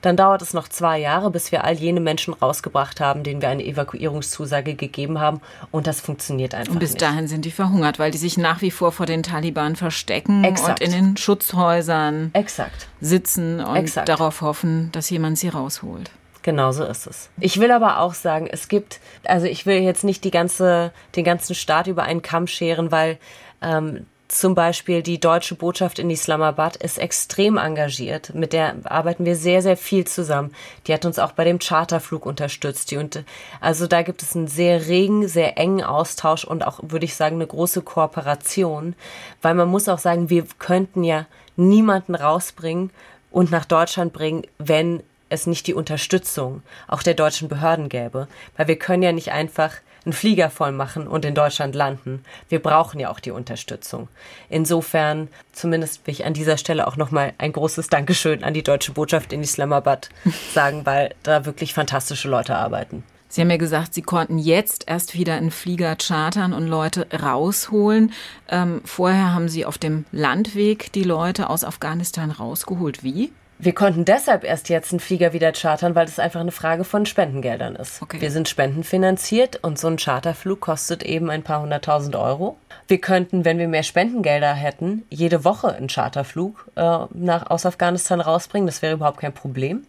[0.00, 3.50] dann dauert es noch zwei Jahre, bis wir all jene Menschen rausgebracht haben, denen wir
[3.50, 5.42] eine Evakuierungszusage gegeben haben.
[5.70, 6.76] Und das funktioniert einfach nicht.
[6.76, 7.02] Und bis nicht.
[7.02, 10.80] dahin sind die verhungert, weil die sich nach wie vor vor den Taliban verstecken Exakt.
[10.80, 12.88] und in den Schutzhäusern Exakt.
[13.02, 14.08] sitzen und Exakt.
[14.08, 16.10] darauf hoffen, dass jemand sie rausholt.
[16.40, 17.28] Genau so ist es.
[17.38, 21.24] Ich will aber auch sagen, es gibt, also ich will jetzt nicht die ganze, den
[21.24, 23.18] ganzen Staat über einen Kamm scheren, weil
[23.60, 28.34] ähm, zum Beispiel die deutsche Botschaft in Islamabad ist extrem engagiert.
[28.34, 30.54] Mit der arbeiten wir sehr, sehr viel zusammen.
[30.86, 32.92] Die hat uns auch bei dem Charterflug unterstützt.
[32.92, 33.24] Und,
[33.60, 37.36] also da gibt es einen sehr regen, sehr engen Austausch und auch, würde ich sagen,
[37.36, 38.94] eine große Kooperation.
[39.40, 42.90] Weil man muss auch sagen, wir könnten ja niemanden rausbringen
[43.30, 48.28] und nach Deutschland bringen, wenn es nicht die Unterstützung auch der deutschen Behörden gäbe.
[48.56, 49.72] Weil wir können ja nicht einfach
[50.04, 52.24] einen Flieger voll machen und in Deutschland landen.
[52.48, 54.08] Wir brauchen ja auch die Unterstützung.
[54.48, 58.92] Insofern, zumindest will ich an dieser Stelle auch nochmal ein großes Dankeschön an die deutsche
[58.92, 60.08] Botschaft in Islamabad
[60.54, 63.04] sagen, weil da wirklich fantastische Leute arbeiten.
[63.30, 68.12] Sie haben ja gesagt, Sie konnten jetzt erst wieder einen Flieger chartern und Leute rausholen.
[68.48, 73.04] Ähm, vorher haben Sie auf dem Landweg die Leute aus Afghanistan rausgeholt.
[73.04, 73.30] Wie?
[73.60, 77.06] Wir konnten deshalb erst jetzt einen Flieger wieder chartern, weil das einfach eine Frage von
[77.06, 78.00] Spendengeldern ist.
[78.00, 78.20] Okay.
[78.20, 82.56] Wir sind spendenfinanziert und so ein Charterflug kostet eben ein paar hunderttausend Euro.
[82.86, 88.20] Wir könnten, wenn wir mehr Spendengelder hätten, jede Woche einen Charterflug äh, nach, aus Afghanistan
[88.20, 88.66] rausbringen.
[88.68, 89.84] Das wäre überhaupt kein Problem.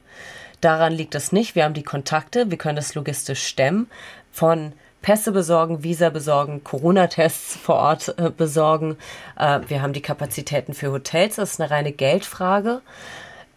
[0.62, 1.53] Daran liegt es nicht.
[1.53, 3.88] Wir haben die Kontakte, wir können das logistisch stemmen.
[4.32, 8.97] Von Pässe besorgen, Visa besorgen, Corona-Tests vor Ort äh, besorgen.
[9.38, 11.36] Äh, wir haben die Kapazitäten für Hotels.
[11.36, 12.82] Das ist eine reine Geldfrage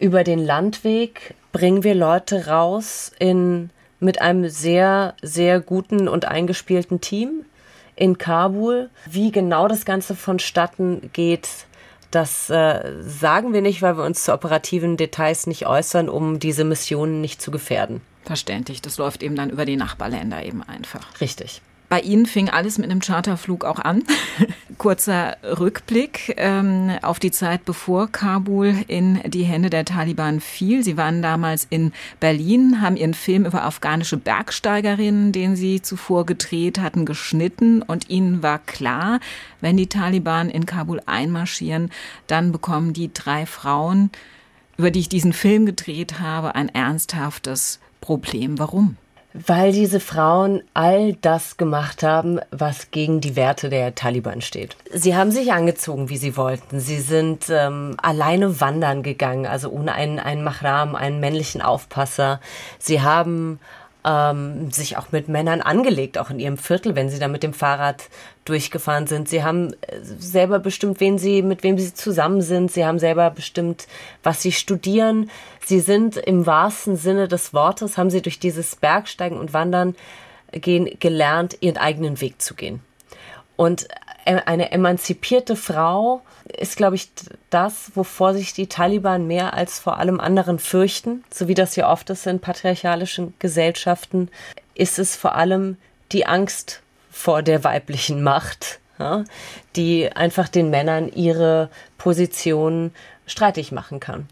[0.03, 3.69] über den Landweg bringen wir Leute raus in,
[4.01, 7.45] mit einem sehr, sehr guten und eingespielten Team
[7.95, 8.89] in Kabul.
[9.05, 11.47] Wie genau das Ganze vonstatten geht,
[12.11, 16.65] das äh, sagen wir nicht, weil wir uns zu operativen Details nicht äußern, um diese
[16.65, 18.01] Missionen nicht zu gefährden.
[18.25, 21.21] Verständlich, das läuft eben dann über die Nachbarländer eben einfach.
[21.21, 21.61] Richtig.
[21.93, 24.01] Bei Ihnen fing alles mit einem Charterflug auch an.
[24.79, 30.83] Kurzer Rückblick ähm, auf die Zeit, bevor Kabul in die Hände der Taliban fiel.
[30.83, 36.79] Sie waren damals in Berlin, haben Ihren Film über afghanische Bergsteigerinnen, den Sie zuvor gedreht
[36.79, 37.83] hatten, geschnitten.
[37.83, 39.19] Und Ihnen war klar,
[39.61, 41.91] wenn die Taliban in Kabul einmarschieren,
[42.25, 44.09] dann bekommen die drei Frauen,
[44.77, 48.57] über die ich diesen Film gedreht habe, ein ernsthaftes Problem.
[48.57, 48.97] Warum?
[49.33, 54.77] Weil diese Frauen all das gemacht haben, was gegen die Werte der Taliban steht.
[54.91, 56.79] Sie haben sich angezogen, wie sie wollten.
[56.79, 62.39] Sie sind ähm, alleine wandern gegangen, also ohne einen, einen Mahram, einen männlichen Aufpasser.
[62.77, 63.59] Sie haben
[64.05, 67.53] ähm, sich auch mit Männern angelegt, auch in ihrem Viertel, wenn sie da mit dem
[67.53, 68.09] Fahrrad
[68.45, 69.29] durchgefahren sind.
[69.29, 72.71] Sie haben äh, selber bestimmt, wen sie, mit wem sie zusammen sind.
[72.71, 73.87] Sie haben selber bestimmt,
[74.21, 75.29] was sie studieren.
[75.65, 79.95] Sie sind im wahrsten Sinne des Wortes, haben sie durch dieses Bergsteigen und Wandern
[80.51, 82.81] gehen gelernt, ihren eigenen Weg zu gehen.
[83.55, 83.87] Und
[84.25, 87.09] eine emanzipierte Frau ist, glaube ich,
[87.49, 91.91] das, wovor sich die Taliban mehr als vor allem anderen fürchten, so wie das ja
[91.91, 94.29] oft ist in patriarchalischen Gesellschaften,
[94.75, 95.77] ist es vor allem
[96.11, 96.81] die Angst
[97.11, 99.23] vor der weiblichen Macht, ja,
[99.75, 102.91] die einfach den Männern ihre Position
[103.25, 104.27] streitig machen kann.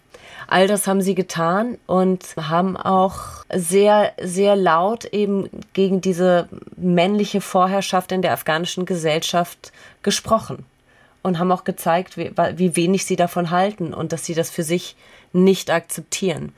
[0.51, 7.39] All das haben sie getan und haben auch sehr, sehr laut eben gegen diese männliche
[7.39, 9.71] Vorherrschaft in der afghanischen Gesellschaft
[10.03, 10.65] gesprochen.
[11.21, 14.63] und haben auch gezeigt, wie, wie wenig sie davon halten und dass sie das für
[14.63, 14.97] sich
[15.31, 16.51] nicht akzeptieren.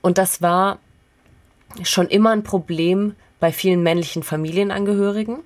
[0.00, 0.78] Und das war
[1.82, 5.40] schon immer ein Problem bei vielen männlichen Familienangehörigen.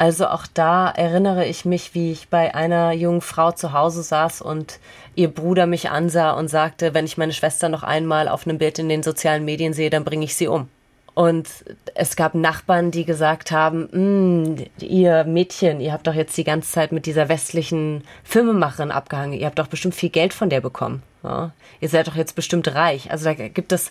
[0.00, 4.40] Also auch da erinnere ich mich, wie ich bei einer jungen Frau zu Hause saß
[4.40, 4.78] und
[5.14, 8.78] ihr Bruder mich ansah und sagte, wenn ich meine Schwester noch einmal auf einem Bild
[8.78, 10.70] in den sozialen Medien sehe, dann bringe ich sie um.
[11.12, 11.50] Und
[11.94, 16.72] es gab Nachbarn, die gesagt haben, hm, ihr Mädchen, ihr habt doch jetzt die ganze
[16.72, 21.02] Zeit mit dieser westlichen Filmemacherin abgehangen, ihr habt doch bestimmt viel Geld von der bekommen.
[21.22, 21.52] Ja?
[21.78, 23.10] Ihr seid doch jetzt bestimmt reich.
[23.10, 23.90] Also da gibt es,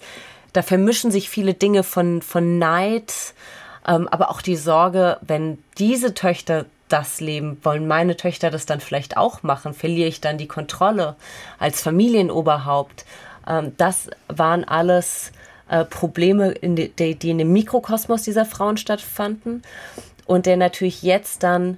[0.54, 3.14] da vermischen sich viele Dinge von, von Neid,
[3.88, 8.80] ähm, aber auch die Sorge, wenn diese Töchter das leben, wollen meine Töchter das dann
[8.80, 9.74] vielleicht auch machen?
[9.74, 11.16] Verliere ich dann die Kontrolle
[11.60, 13.06] als Familienoberhaupt?
[13.48, 15.32] Ähm, das waren alles
[15.70, 19.62] äh, Probleme, in die, die in dem Mikrokosmos dieser Frauen stattfanden
[20.26, 21.78] und der natürlich jetzt dann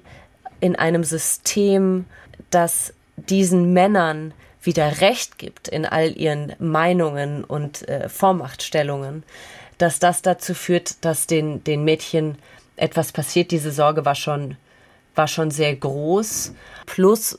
[0.60, 2.06] in einem System,
[2.50, 9.24] das diesen Männern wieder Recht gibt in all ihren Meinungen und äh, Vormachtstellungen,
[9.78, 12.38] dass das dazu führt, dass den, den Mädchen
[12.76, 13.50] etwas passiert.
[13.50, 14.56] Diese Sorge war schon,
[15.14, 16.52] war schon sehr groß.
[16.86, 17.38] Plus,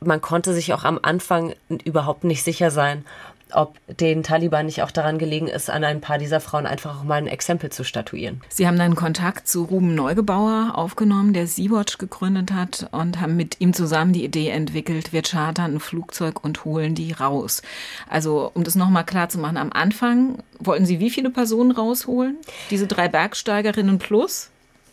[0.00, 3.04] man konnte sich auch am Anfang überhaupt nicht sicher sein,
[3.54, 7.04] ob den Taliban nicht auch daran gelegen ist, an ein paar dieser Frauen einfach auch
[7.04, 8.40] mal ein Exempel zu statuieren.
[8.48, 13.60] Sie haben dann Kontakt zu Ruben Neugebauer aufgenommen, der Sea-Watch gegründet hat und haben mit
[13.60, 17.62] ihm zusammen die Idee entwickelt, wir chartern ein Flugzeug und holen die raus.
[18.08, 22.36] Also, um das nochmal klar zu machen, am Anfang wollten Sie wie viele Personen rausholen?
[22.70, 24.50] Diese drei Bergsteigerinnen plus?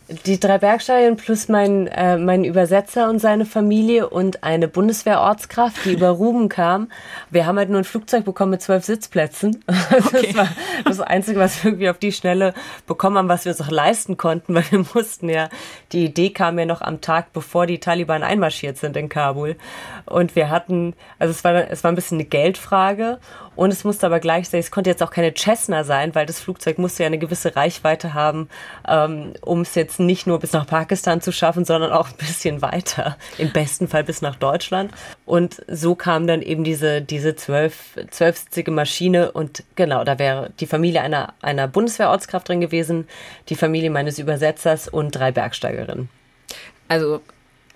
[0.08, 5.92] Die drei Bergsteigen plus mein, äh, mein Übersetzer und seine Familie und eine Bundeswehrortskraft, die
[5.92, 6.90] über Ruben kam.
[7.30, 9.64] Wir haben halt nur ein Flugzeug bekommen mit zwölf Sitzplätzen.
[9.92, 10.32] Okay.
[10.32, 10.48] Das war
[10.84, 12.54] das Einzige, was wir irgendwie auf die Schnelle
[12.86, 15.48] bekommen haben, was wir uns auch leisten konnten, weil wir mussten ja,
[15.92, 19.56] die Idee kam ja noch am Tag, bevor die Taliban einmarschiert sind in Kabul.
[20.06, 23.18] Und wir hatten, also es war, es war ein bisschen eine Geldfrage
[23.54, 26.78] und es musste aber gleichzeitig, es konnte jetzt auch keine Cessna sein, weil das Flugzeug
[26.78, 28.48] musste ja eine gewisse Reichweite haben,
[28.88, 32.62] ähm, um es jetzt nicht nur bis nach Pakistan zu schaffen, sondern auch ein bisschen
[32.62, 33.16] weiter.
[33.38, 34.92] Im besten Fall bis nach Deutschland.
[35.26, 40.66] Und so kam dann eben diese, diese zwölf, zwölfsitzige Maschine und genau, da wäre die
[40.66, 43.06] Familie einer, einer Bundeswehrortskraft drin gewesen,
[43.48, 46.08] die Familie meines Übersetzers und drei Bergsteigerinnen.
[46.88, 47.20] Also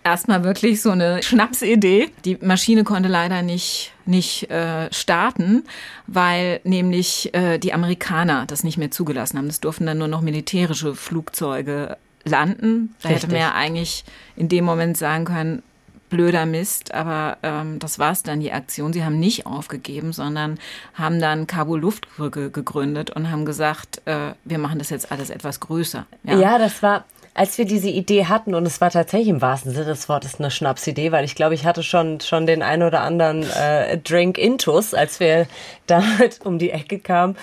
[0.07, 2.11] erstmal wirklich so eine Schnapsidee.
[2.25, 5.65] Die Maschine konnte leider nicht, nicht äh, starten,
[6.07, 9.49] weil nämlich äh, die Amerikaner das nicht mehr zugelassen haben.
[9.49, 12.95] Es durften dann nur noch militärische Flugzeuge landen.
[13.03, 13.25] Da Richtig.
[13.25, 14.05] hätte man ja eigentlich
[14.37, 15.63] in dem Moment sagen können,
[16.09, 18.93] blöder Mist, aber ähm, das war es dann, die Aktion.
[18.93, 20.59] Sie haben nicht aufgegeben, sondern
[20.95, 25.59] haben dann Kabul Luftbrücke gegründet und haben gesagt, äh, wir machen das jetzt alles etwas
[25.59, 26.07] größer.
[26.23, 27.05] Ja, ja das war,
[27.37, 30.51] als wir diese Idee hatten, und es war tatsächlich im wahrsten Sinne des Wortes eine
[30.51, 34.95] Schnapsidee, weil ich glaube, ich hatte schon, schon den ein oder anderen äh, Drink Intus,
[34.95, 35.47] als wir
[35.87, 37.37] damit um die Ecke kamen.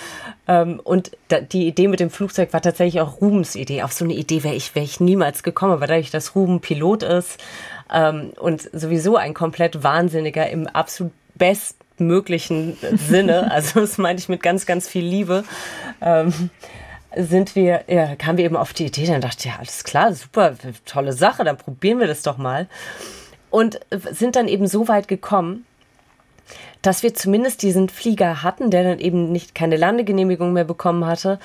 [0.47, 3.83] Ähm, und da, die Idee mit dem Flugzeug war tatsächlich auch Rubens Idee.
[3.83, 7.03] Auf so eine Idee wäre ich, wär ich niemals gekommen, aber dadurch, dass Ruben Pilot
[7.03, 7.39] ist
[7.93, 14.41] ähm, und sowieso ein komplett Wahnsinniger im absolut bestmöglichen Sinne, also das meinte ich mit
[14.41, 15.43] ganz, ganz viel Liebe.
[16.01, 16.49] Ähm,
[17.15, 20.13] sind wir, ja, kamen wir eben auf die Idee, dann dachte ich, ja, alles klar,
[20.13, 22.67] super, tolle Sache, dann probieren wir das doch mal.
[23.49, 23.79] Und
[24.11, 25.65] sind dann eben so weit gekommen,
[26.81, 31.39] dass wir zumindest diesen Flieger hatten, der dann eben nicht keine Landegenehmigung mehr bekommen hatte.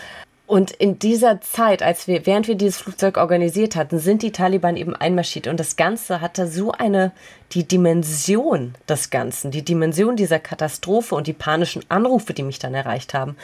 [0.47, 4.79] Und in dieser Zeit, als wir, während wir dieses Flugzeug organisiert hatten, sind die Taliban
[4.79, 5.47] eben einmarschiert.
[5.47, 7.13] Und das Ganze hatte so eine,
[7.53, 12.75] die Dimension des Ganzen, die Dimension dieser Katastrophe und die panischen Anrufe, die mich dann
[12.75, 13.37] erreicht haben,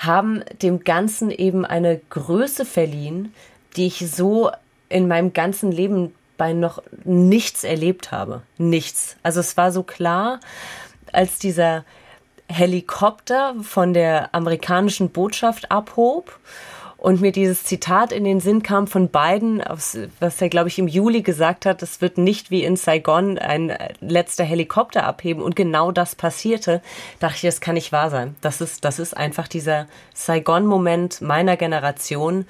[0.00, 3.34] haben dem Ganzen eben eine Größe verliehen,
[3.76, 4.50] die ich so
[4.88, 8.42] in meinem ganzen Leben bei noch nichts erlebt habe.
[8.56, 9.16] Nichts.
[9.22, 10.40] Also es war so klar,
[11.12, 11.84] als dieser
[12.48, 16.40] Helikopter von der amerikanischen Botschaft abhob
[17.00, 20.86] und mir dieses Zitat in den Sinn kam von beiden, was er, glaube ich, im
[20.86, 25.42] Juli gesagt hat, es wird nicht wie in Saigon ein letzter Helikopter abheben.
[25.42, 26.82] Und genau das passierte,
[27.18, 28.36] dachte ich, das kann nicht wahr sein.
[28.42, 32.44] Das ist, das ist einfach dieser Saigon-Moment meiner Generation.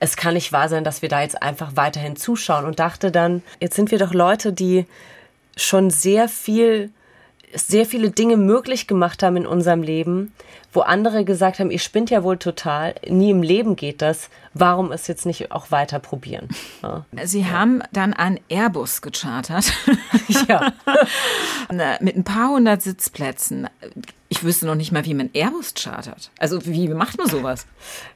[0.00, 3.42] Es kann nicht wahr sein, dass wir da jetzt einfach weiterhin zuschauen und dachte dann,
[3.60, 4.86] jetzt sind wir doch Leute, die
[5.54, 6.90] schon sehr viel
[7.54, 10.32] sehr viele Dinge möglich gemacht haben in unserem Leben,
[10.72, 14.90] wo andere gesagt haben, ihr spinnt ja wohl total, nie im Leben geht das, warum
[14.92, 16.48] es jetzt nicht auch weiter probieren?
[16.82, 17.04] Ja.
[17.24, 19.72] Sie haben dann einen Airbus gechartert.
[20.48, 20.72] ja.
[22.00, 23.68] Mit ein paar hundert Sitzplätzen.
[24.42, 26.32] Ich wüsste noch nicht mal, wie man Airbus chartert.
[26.36, 27.64] Also wie macht man sowas?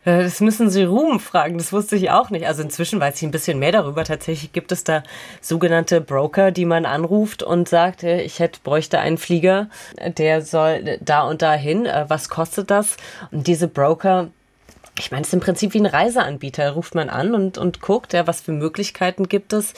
[0.05, 1.57] Äh, das müssen Sie Ruhm fragen.
[1.57, 2.49] Das wusste ich auch nicht.
[2.49, 4.03] Also inzwischen weiß ich ein bisschen mehr darüber.
[4.03, 5.05] Tatsächlich gibt es da
[5.41, 9.71] sogenannte Broker, die man anruft und sagt, äh, ich hätte, bräuchte einen Flieger,
[10.05, 11.87] der soll da und da hin.
[11.87, 12.97] Äh, was kostet das?
[13.31, 14.31] Und diese Broker
[14.99, 16.73] ich meine, es ist im Prinzip wie ein Reiseanbieter.
[16.73, 19.75] Ruft man an und, und guckt, ja, was für Möglichkeiten gibt es.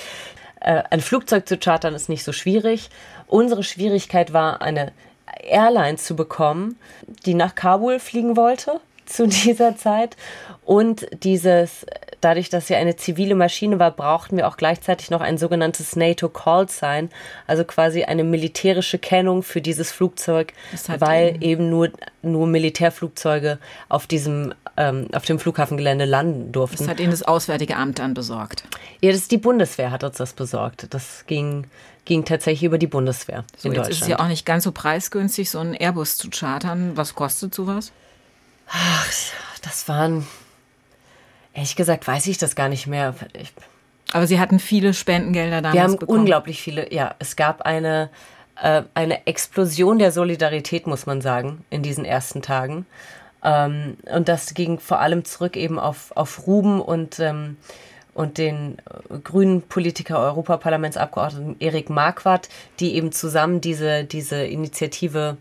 [0.61, 2.89] Äh, ein Flugzeug zu chartern ist nicht so schwierig.
[3.27, 4.93] Unsere Schwierigkeit war, eine
[5.43, 6.79] Airline zu bekommen,
[7.27, 10.17] die nach Kabul fliegen wollte zu dieser Zeit.
[10.65, 11.87] Und dieses,
[12.21, 16.29] dadurch, dass sie eine zivile Maschine war, brauchten wir auch gleichzeitig noch ein sogenanntes NATO
[16.29, 17.09] Call Sign,
[17.47, 20.53] also quasi eine militärische Kennung für dieses Flugzeug,
[20.99, 21.91] weil eben nur,
[22.23, 26.79] nur Militärflugzeuge auf diesem, ähm, auf dem Flughafengelände landen durften.
[26.79, 28.65] Das hat Ihnen das Auswärtige Amt dann besorgt?
[29.01, 30.89] Ja, das ist die Bundeswehr hat uns das besorgt.
[30.91, 31.65] Das ging
[32.09, 33.93] ging tatsächlich über die Bundeswehr so, in jetzt Deutschland.
[33.93, 36.97] ist es ja auch nicht ganz so preisgünstig, so einen Airbus zu chartern.
[36.97, 37.93] Was kostet sowas?
[38.69, 39.07] Ach,
[39.63, 40.27] das waren,
[41.55, 43.15] ehrlich gesagt, weiß ich das gar nicht mehr.
[43.35, 43.53] Ich,
[44.13, 46.21] Aber Sie hatten viele Spendengelder damals Wir haben bekommen.
[46.21, 47.15] unglaublich viele, ja.
[47.19, 48.11] Es gab eine,
[48.61, 52.87] äh, eine Explosion der Solidarität, muss man sagen, in diesen ersten Tagen.
[53.45, 57.57] Ähm, und das ging vor allem zurück eben auf, auf Ruben und ähm,
[58.19, 62.49] und den äh, grünen Politiker Europaparlamentsabgeordneten Erik Marquardt,
[62.81, 65.37] die eben zusammen diese, diese Initiative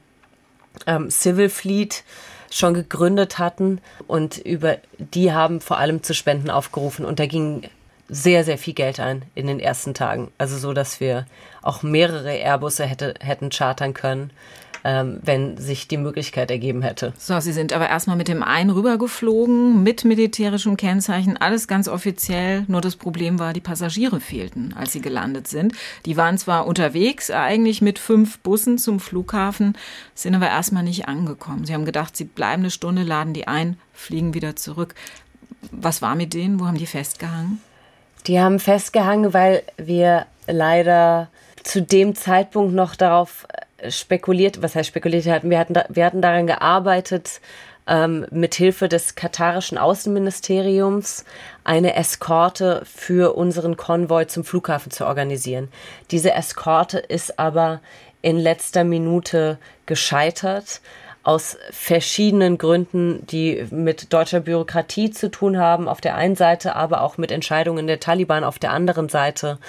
[0.85, 2.03] ähm, Civil Fleet
[2.51, 3.81] schon gegründet hatten.
[4.05, 7.03] Und über die haben vor allem zu Spenden aufgerufen.
[7.03, 7.67] Und da ging
[8.09, 10.29] sehr, sehr viel Geld ein in den ersten Tagen.
[10.37, 11.25] Also so, dass wir
[11.63, 14.29] auch mehrere Airbusse hätte, hätten chartern können
[14.83, 17.13] ähm, wenn sich die Möglichkeit ergeben hätte.
[17.17, 22.65] So, Sie sind aber erstmal mit dem einen rübergeflogen, mit militärischem Kennzeichen, alles ganz offiziell.
[22.67, 25.73] Nur das Problem war, die Passagiere fehlten, als sie gelandet sind.
[26.05, 29.77] Die waren zwar unterwegs, eigentlich mit fünf Bussen zum Flughafen,
[30.15, 31.65] sind aber erstmal nicht angekommen.
[31.65, 34.95] Sie haben gedacht, sie bleiben eine Stunde, laden die ein, fliegen wieder zurück.
[35.71, 36.59] Was war mit denen?
[36.59, 37.61] Wo haben die festgehangen?
[38.27, 41.29] Die haben festgehangen, weil wir leider
[41.63, 43.45] zu dem Zeitpunkt noch darauf
[43.89, 47.41] spekuliert, was heißt spekuliert wir hatten, wir hatten daran gearbeitet,
[47.87, 51.25] ähm, mit Hilfe des katarischen Außenministeriums
[51.63, 55.69] eine Eskorte für unseren Konvoi zum Flughafen zu organisieren.
[56.11, 57.81] Diese Eskorte ist aber
[58.21, 60.81] in letzter Minute gescheitert
[61.23, 67.01] aus verschiedenen Gründen, die mit deutscher Bürokratie zu tun haben, auf der einen Seite, aber
[67.01, 69.59] auch mit Entscheidungen der Taliban auf der anderen Seite,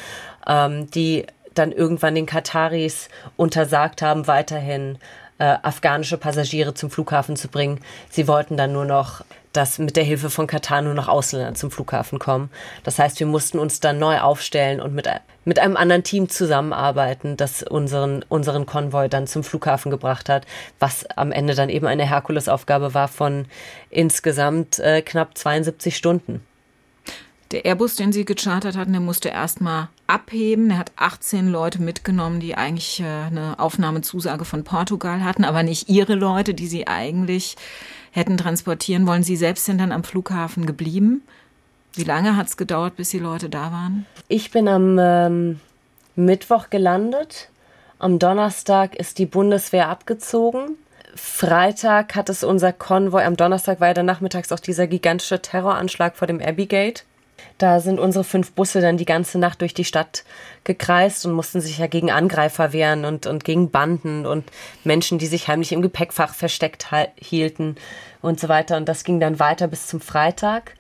[0.47, 1.27] ähm, die
[1.59, 4.99] dann irgendwann den Kataris untersagt haben, weiterhin
[5.39, 7.81] äh, afghanische Passagiere zum Flughafen zu bringen.
[8.11, 11.71] Sie wollten dann nur noch, dass mit der Hilfe von Katar nur noch Ausländer zum
[11.71, 12.51] Flughafen kommen.
[12.85, 15.09] Das heißt, wir mussten uns dann neu aufstellen und mit,
[15.45, 20.47] mit einem anderen Team zusammenarbeiten, das unseren, unseren Konvoi dann zum Flughafen gebracht hat,
[20.79, 23.47] was am Ende dann eben eine Herkulesaufgabe war von
[23.91, 26.45] insgesamt äh, knapp 72 Stunden.
[27.51, 30.71] Der Airbus, den sie gechartert hatten, der musste erstmal abheben.
[30.71, 35.89] Er hat 18 Leute mitgenommen, die eigentlich äh, eine Aufnahmezusage von Portugal hatten, aber nicht
[35.89, 37.57] ihre Leute, die sie eigentlich
[38.11, 39.23] hätten transportieren wollen.
[39.23, 41.23] Sie selbst sind dann am Flughafen geblieben.
[41.95, 44.05] Wie lange hat es gedauert, bis die Leute da waren?
[44.29, 45.61] Ich bin am ähm,
[46.17, 47.49] Mittwoch gelandet.
[47.99, 50.77] Am Donnerstag ist die Bundeswehr abgezogen.
[51.15, 56.17] Freitag hat es unser Konvoi, am Donnerstag war ja dann nachmittags auch dieser gigantische Terroranschlag
[56.17, 57.05] vor dem Abbey-Gate.
[57.59, 60.25] Da sind unsere fünf Busse dann die ganze Nacht durch die Stadt
[60.65, 64.45] gekreist und mussten sich ja gegen Angreifer wehren und, und gegen Banden und
[64.85, 67.77] Menschen, die sich heimlich im Gepäckfach versteckt hielten
[68.23, 68.77] und so weiter.
[68.77, 70.75] Und das ging dann weiter bis zum Freitag.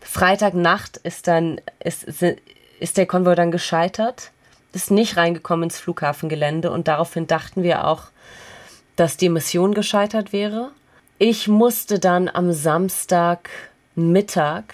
[0.00, 2.06] Freitagnacht ist dann, ist,
[2.80, 4.30] ist der Konvoi dann gescheitert,
[4.72, 8.04] ist nicht reingekommen ins Flughafengelände und daraufhin dachten wir auch,
[8.94, 10.70] dass die Mission gescheitert wäre.
[11.18, 14.64] Ich musste dann am Samstagmittag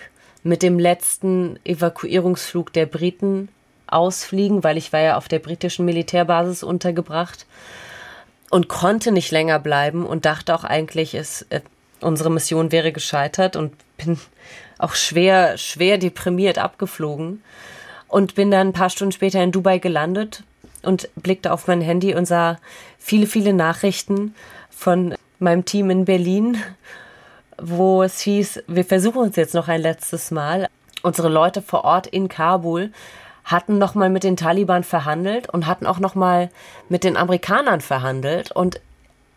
[0.43, 3.49] mit dem letzten Evakuierungsflug der Briten
[3.87, 7.47] ausfliegen, weil ich war ja auf der britischen Militärbasis untergebracht
[8.51, 11.61] und konnte nicht länger bleiben und dachte auch eigentlich, es, äh,
[12.01, 14.19] unsere Mission wäre gescheitert und bin
[14.79, 17.43] auch schwer, schwer deprimiert abgeflogen
[18.09, 20.43] und bin dann ein paar Stunden später in Dubai gelandet
[20.83, 22.59] und blickte auf mein Handy und sah
[22.99, 24.35] viele, viele Nachrichten
[24.71, 26.59] von meinem Team in Berlin
[27.61, 30.69] wo es hieß, wir versuchen uns jetzt noch ein letztes Mal.
[31.03, 32.93] Unsere Leute vor Ort in Kabul
[33.45, 36.51] hatten nochmal mit den Taliban verhandelt und hatten auch nochmal
[36.89, 38.81] mit den Amerikanern verhandelt und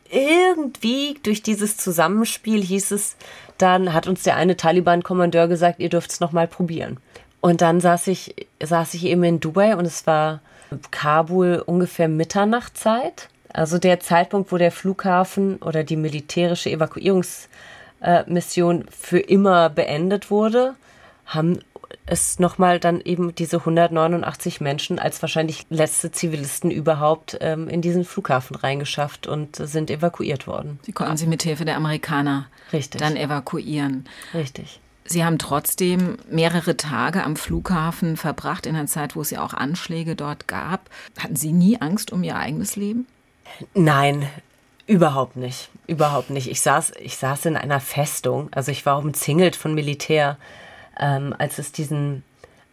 [0.09, 3.15] irgendwie durch dieses Zusammenspiel hieß es,
[3.57, 6.97] dann hat uns der eine Taliban-Kommandeur gesagt, ihr dürft es nochmal probieren.
[7.41, 10.41] Und dann saß ich, saß ich eben in Dubai und es war
[10.91, 16.69] Kabul ungefähr Mitternachtzeit Also der Zeitpunkt, wo der Flughafen oder die militärische
[18.05, 20.75] Evakuierungsmission für immer beendet wurde,
[21.25, 21.59] haben
[22.05, 28.05] es nochmal dann eben diese 189 Menschen als wahrscheinlich letzte Zivilisten überhaupt ähm, in diesen
[28.05, 30.79] Flughafen reingeschafft und sind evakuiert worden.
[30.83, 33.01] Sie konnten sie mit Hilfe der Amerikaner Richtig.
[33.01, 34.05] dann evakuieren.
[34.33, 34.79] Richtig.
[35.07, 39.53] Sie haben trotzdem mehrere Tage am Flughafen verbracht, in einer Zeit, wo es ja auch
[39.53, 40.89] Anschläge dort gab.
[41.19, 43.05] Hatten Sie nie Angst um Ihr eigenes Leben?
[43.75, 44.27] Nein,
[44.87, 45.69] überhaupt nicht.
[45.87, 46.49] Überhaupt nicht.
[46.49, 50.37] Ich saß, ich saß in einer Festung, also ich war umzingelt von Militär
[50.99, 52.23] ähm, als es diesen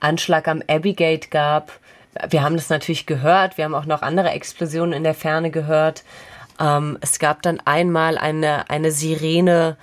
[0.01, 1.73] Anschlag am Abbygate gab.
[2.29, 6.05] Wir haben das natürlich gehört, wir haben auch noch andere Explosionen in der Ferne gehört.
[6.61, 9.77] Ähm, es gab dann einmal eine, eine Sirene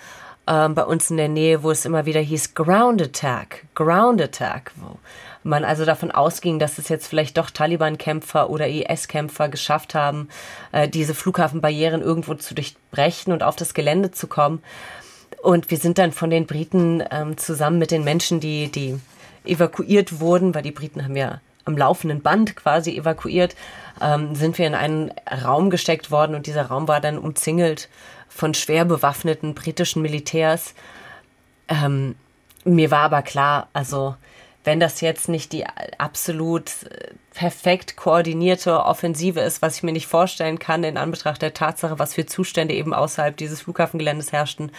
[0.50, 4.72] ähm, bei uns in der Nähe, wo es immer wieder hieß Ground Attack, Ground Attack,
[4.76, 4.98] wo
[5.44, 10.28] man also davon ausging, dass es jetzt vielleicht doch Taliban-Kämpfer oder IS-Kämpfer geschafft haben,
[10.72, 14.62] äh, diese Flughafenbarrieren irgendwo zu durchbrechen und auf das Gelände zu kommen.
[15.42, 19.00] Und wir sind dann von den Briten ähm, zusammen mit den Menschen, die, die
[19.46, 23.56] evakuiert wurden, weil die Briten haben ja am laufenden Band quasi evakuiert,
[24.02, 27.88] ähm, sind wir in einen Raum gesteckt worden und dieser Raum war dann umzingelt
[28.30, 30.74] von schwer bewaffneten britischen Militärs.
[31.68, 32.16] Ähm,
[32.64, 34.16] mir war aber klar, also
[34.64, 35.66] wenn das jetzt nicht die
[35.98, 41.54] absolut äh, perfekt koordinierte Offensive ist, was ich mir nicht vorstellen kann in Anbetracht der
[41.54, 44.72] Tatsache, was für Zustände eben außerhalb dieses Flughafengeländes herrschten,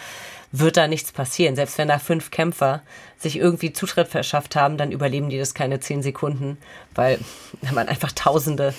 [0.51, 1.55] wird da nichts passieren.
[1.55, 2.81] Selbst wenn da fünf Kämpfer
[3.17, 6.57] sich irgendwie Zutritt verschafft haben, dann überleben die das keine zehn Sekunden,
[6.93, 7.19] weil
[7.73, 8.73] man einfach tausende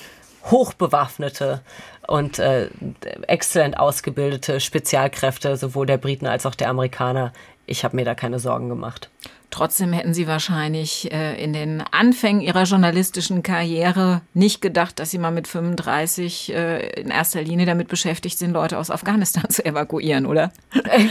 [0.50, 1.60] hochbewaffnete
[2.06, 2.68] und äh,
[3.26, 7.32] exzellent ausgebildete Spezialkräfte, sowohl der Briten als auch der Amerikaner.
[7.66, 9.10] Ich habe mir da keine Sorgen gemacht.
[9.52, 15.18] Trotzdem hätten Sie wahrscheinlich äh, in den Anfängen Ihrer journalistischen Karriere nicht gedacht, dass Sie
[15.18, 20.24] mal mit 35 äh, in erster Linie damit beschäftigt sind, Leute aus Afghanistan zu evakuieren,
[20.24, 20.52] oder?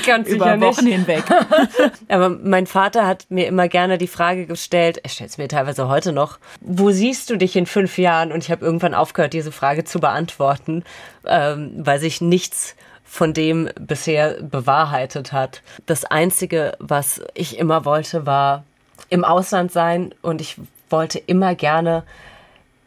[0.07, 0.95] Ganz Über Wochen nicht.
[0.95, 1.23] hinweg.
[2.09, 5.87] Aber mein Vater hat mir immer gerne die Frage gestellt, er stellt es mir teilweise
[5.87, 8.31] heute noch, wo siehst du dich in fünf Jahren?
[8.31, 10.83] Und ich habe irgendwann aufgehört, diese Frage zu beantworten,
[11.27, 12.75] ähm, weil sich nichts
[13.11, 15.61] von dem bisher bewahrheitet hat.
[15.85, 18.63] Das Einzige, was ich immer wollte, war
[19.09, 20.55] im Ausland sein und ich
[20.89, 22.03] wollte immer gerne,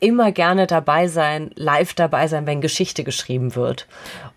[0.01, 3.87] immer gerne dabei sein, live dabei sein, wenn Geschichte geschrieben wird.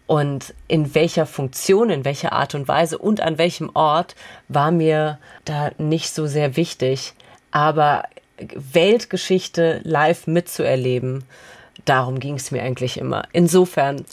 [0.07, 4.17] Und in welcher Funktion, in welcher Art und Weise und an welchem Ort
[4.49, 7.13] war mir da nicht so sehr wichtig.
[7.51, 8.03] Aber
[8.37, 11.23] Weltgeschichte live mitzuerleben,
[11.85, 13.23] darum ging es mir eigentlich immer.
[13.31, 14.03] Insofern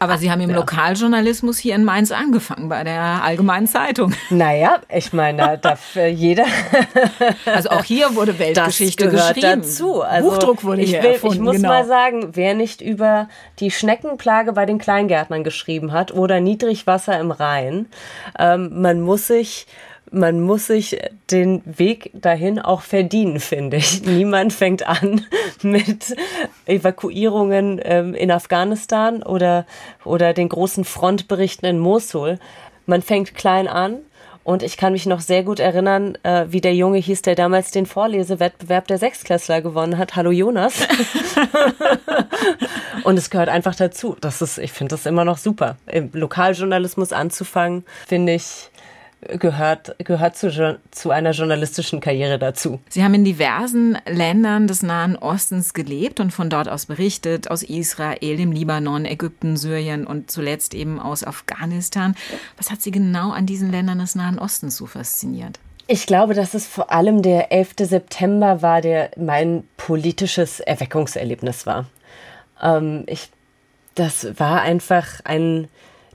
[0.00, 0.50] aber Sie haben im.
[0.50, 4.14] Lokaljournalismus hier in Mainz angefangen, bei der Allgemeinen Zeitung.
[4.30, 6.44] Naja, ich meine, darf jeder.
[7.44, 9.62] also auch hier wurde Weltgeschichte das gehört geschrieben.
[9.62, 10.02] dazu.
[10.02, 11.34] Also Buchdruck wurde ich hier will, erfunden.
[11.36, 11.68] Ich muss genau.
[11.68, 13.28] mal sagen, wer nicht über
[13.58, 17.86] die Schneckenplage bei den Kleingärtnern geschrieben hat oder Niedrigwasser im Rhein,
[18.38, 19.66] ähm, man muss sich
[20.10, 20.98] man muss sich
[21.30, 24.02] den Weg dahin auch verdienen, finde ich.
[24.06, 25.26] Niemand fängt an
[25.62, 26.16] mit
[26.66, 29.66] Evakuierungen ähm, in Afghanistan oder,
[30.04, 32.38] oder den großen Frontberichten in Mosul.
[32.86, 33.98] Man fängt klein an
[34.42, 37.70] und ich kann mich noch sehr gut erinnern, äh, wie der Junge hieß, der damals
[37.70, 40.16] den Vorlesewettbewerb der Sechsklässler gewonnen hat.
[40.16, 40.88] Hallo Jonas.
[43.04, 44.16] und es gehört einfach dazu.
[44.20, 45.76] Das ist, ich finde das immer noch super.
[45.86, 48.69] Im Lokaljournalismus anzufangen, finde ich,
[49.20, 52.80] gehört, gehört zu, zu einer journalistischen Karriere dazu.
[52.88, 57.62] Sie haben in diversen Ländern des Nahen Ostens gelebt und von dort aus berichtet, aus
[57.62, 62.14] Israel, dem Libanon, Ägypten, Syrien und zuletzt eben aus Afghanistan.
[62.56, 65.58] Was hat Sie genau an diesen Ländern des Nahen Ostens so fasziniert?
[65.86, 67.74] Ich glaube, dass es vor allem der 11.
[67.80, 71.86] September war, der mein politisches Erweckungserlebnis war.
[72.62, 73.30] Ähm, ich,
[73.96, 75.68] das war einfach ein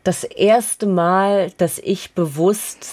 [0.05, 2.87] das erste Mal, dass ich bewusst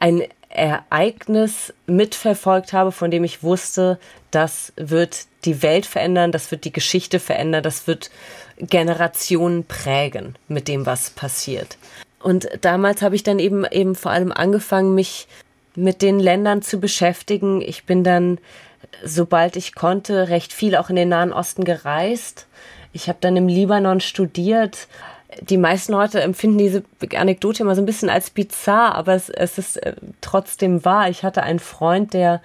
[0.00, 6.64] ein Ereignis mitverfolgt habe, von dem ich wusste, das wird die Welt verändern, das wird
[6.64, 8.10] die Geschichte verändern, das wird
[8.58, 11.78] Generationen prägen mit dem, was passiert.
[12.22, 15.28] Und damals habe ich dann eben eben vor allem angefangen, mich
[15.74, 17.60] mit den Ländern zu beschäftigen.
[17.62, 18.38] Ich bin dann,
[19.04, 22.46] sobald ich konnte, recht viel auch in den Nahen Osten gereist.
[22.92, 24.88] Ich habe dann im Libanon studiert,
[25.40, 26.82] die meisten Leute empfinden diese
[27.14, 31.08] Anekdote immer so ein bisschen als bizarr, aber es, es ist äh, trotzdem wahr.
[31.08, 32.40] Ich hatte einen Freund, der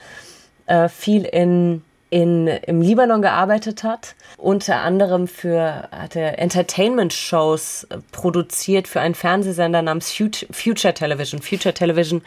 [0.68, 7.98] äh, viel in, in, im Libanon gearbeitet hat, unter anderem für, hat er Entertainment-Shows äh,
[8.12, 11.42] produziert für einen Fernsehsender namens Future Television.
[11.42, 12.22] Future Television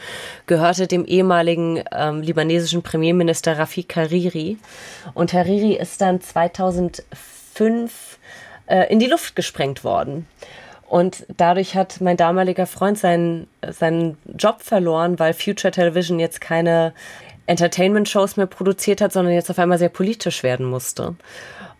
[0.46, 4.58] gehörte dem ehemaligen ähm, libanesischen Premierminister Rafik Hariri.
[5.14, 8.07] Und Hariri ist dann 2005
[8.68, 10.26] äh, in die Luft gesprengt worden.
[10.86, 16.94] Und dadurch hat mein damaliger Freund seinen, seinen Job verloren, weil Future Television jetzt keine
[17.46, 21.14] Entertainment-Shows mehr produziert hat, sondern jetzt auf einmal sehr politisch werden musste.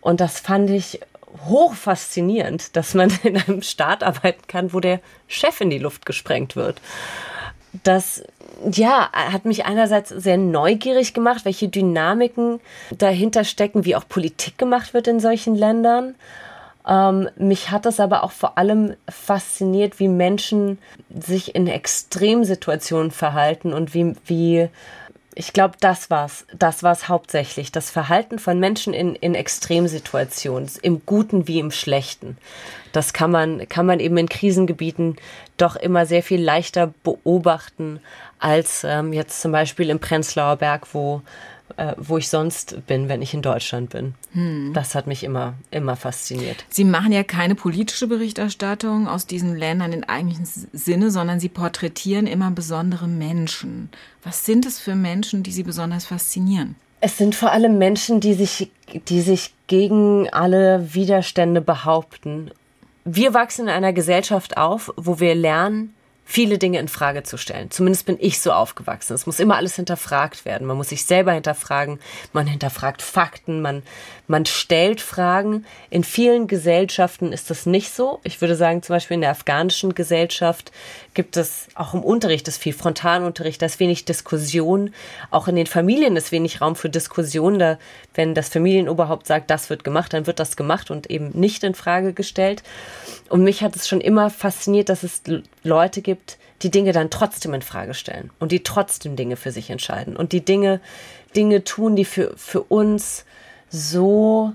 [0.01, 0.99] Und das fand ich
[1.47, 6.05] hoch faszinierend, dass man in einem Staat arbeiten kann, wo der Chef in die Luft
[6.05, 6.81] gesprengt wird.
[7.83, 8.23] Das
[8.71, 12.59] ja, hat mich einerseits sehr neugierig gemacht, welche Dynamiken
[12.91, 16.15] dahinter stecken, wie auch Politik gemacht wird in solchen Ländern.
[16.89, 20.79] Ähm, mich hat es aber auch vor allem fasziniert, wie Menschen
[21.09, 24.69] sich in Extremsituationen verhalten und wie, wie
[25.35, 26.45] ich glaube, das war's.
[26.57, 27.71] Das war's hauptsächlich.
[27.71, 32.37] Das Verhalten von Menschen in, in Extremsituationen, im Guten wie im Schlechten.
[32.91, 35.17] Das kann man, kann man eben in Krisengebieten
[35.57, 38.01] doch immer sehr viel leichter beobachten
[38.39, 41.21] als ähm, jetzt zum Beispiel im Prenzlauer Berg, wo
[41.79, 44.13] äh, wo ich sonst bin, wenn ich in Deutschland bin.
[44.33, 44.73] Hm.
[44.73, 46.65] Das hat mich immer, immer fasziniert.
[46.69, 52.27] Sie machen ja keine politische Berichterstattung aus diesen Ländern in eigentlichen Sinne, sondern Sie porträtieren
[52.27, 53.89] immer besondere Menschen.
[54.23, 56.75] Was sind es für Menschen, die Sie besonders faszinieren?
[56.99, 58.71] Es sind vor allem Menschen, die sich,
[59.07, 62.51] die sich gegen alle Widerstände behaupten.
[63.05, 65.93] Wir wachsen in einer Gesellschaft auf, wo wir lernen,
[66.29, 67.71] viele Dinge in Frage zu stellen.
[67.71, 69.15] Zumindest bin ich so aufgewachsen.
[69.15, 70.67] Es muss immer alles hinterfragt werden.
[70.67, 71.99] Man muss sich selber hinterfragen.
[72.33, 73.63] Man hinterfragt Fakten.
[73.63, 73.81] Man,
[74.27, 75.65] man stellt Fragen.
[75.89, 78.19] In vielen Gesellschaften ist das nicht so.
[78.23, 80.71] Ich würde sagen, zum Beispiel in der afghanischen Gesellschaft
[81.19, 83.61] gibt es auch im Unterricht ist viel Frontalunterricht.
[83.61, 84.93] Da ist wenig Diskussion.
[85.31, 87.59] Auch in den Familien ist wenig Raum für Diskussion.
[87.59, 87.77] Da,
[88.13, 91.75] wenn das Familienoberhaupt sagt, das wird gemacht, dann wird das gemacht und eben nicht in
[91.75, 92.63] Frage gestellt.
[93.27, 95.21] Und mich hat es schon immer fasziniert, dass es
[95.61, 99.69] Leute gibt, die Dinge dann trotzdem in Frage stellen und die trotzdem Dinge für sich
[99.69, 100.79] entscheiden und die Dinge,
[101.35, 103.25] Dinge tun, die für, für uns
[103.69, 104.53] so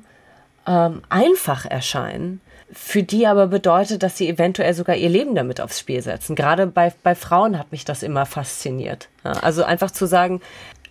[0.66, 2.40] ähm, einfach erscheinen,
[2.72, 6.34] für die aber bedeutet, dass sie eventuell sogar ihr Leben damit aufs Spiel setzen.
[6.34, 9.08] Gerade bei, bei Frauen hat mich das immer fasziniert.
[9.24, 10.40] Ja, also einfach zu sagen,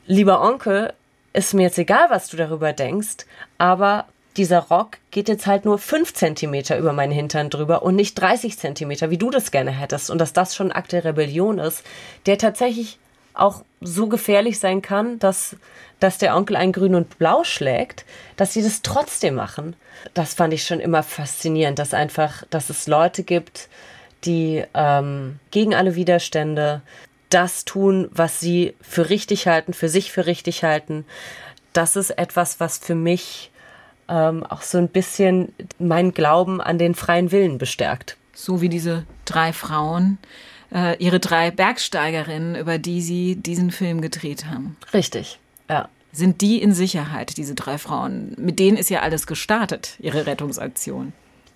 [0.05, 0.93] lieber Onkel,
[1.33, 3.25] ist mir jetzt egal, was du darüber denkst,
[3.57, 4.05] aber
[4.37, 8.57] dieser Rock geht jetzt halt nur fünf Zentimeter über meinen Hintern drüber und nicht 30
[8.57, 10.09] Zentimeter, wie du das gerne hättest.
[10.09, 11.83] Und dass das schon ein Akt der Rebellion ist,
[12.25, 12.99] der tatsächlich
[13.33, 15.55] auch so gefährlich sein kann, dass,
[16.03, 18.03] dass der Onkel ein Grün und Blau schlägt,
[18.35, 19.73] dass sie das trotzdem machen.
[20.13, 23.69] Das fand ich schon immer faszinierend, dass einfach, dass es Leute gibt,
[24.25, 26.81] die ähm, gegen alle Widerstände
[27.29, 31.05] das tun, was sie für richtig halten, für sich für richtig halten.
[31.71, 33.49] Das ist etwas, was für mich
[34.09, 38.17] ähm, auch so ein bisschen meinen Glauben an den freien Willen bestärkt.
[38.33, 40.17] So wie diese drei Frauen,
[40.73, 44.75] äh, ihre drei Bergsteigerinnen, über die sie diesen Film gedreht haben.
[44.93, 45.39] Richtig,
[45.73, 45.89] ja.
[46.11, 48.35] Sind die in Sicherheit, diese drei Frauen?
[48.37, 51.11] Mit denen ist ja alles gestartet, ihre Rettungsaktion.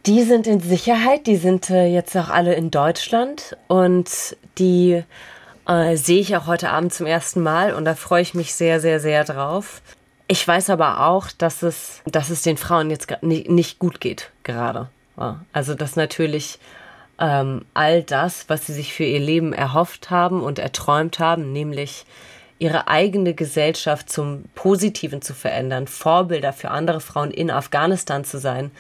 [0.08, 5.04] Die sind in Sicherheit, die sind äh, jetzt auch alle in Deutschland und die
[5.68, 8.80] äh, sehe ich auch heute Abend zum ersten Mal und da freue ich mich sehr,
[8.80, 9.82] sehr, sehr drauf.
[10.28, 14.90] Ich weiß aber auch, dass es, dass es den Frauen jetzt nicht gut geht, gerade.
[15.54, 16.60] Also, dass natürlich
[17.20, 22.06] ähm, all das, was sie sich für ihr Leben erhofft haben und erträumt haben, nämlich
[22.60, 28.72] ihre eigene Gesellschaft zum Positiven zu verändern, Vorbilder für andere Frauen in Afghanistan zu sein,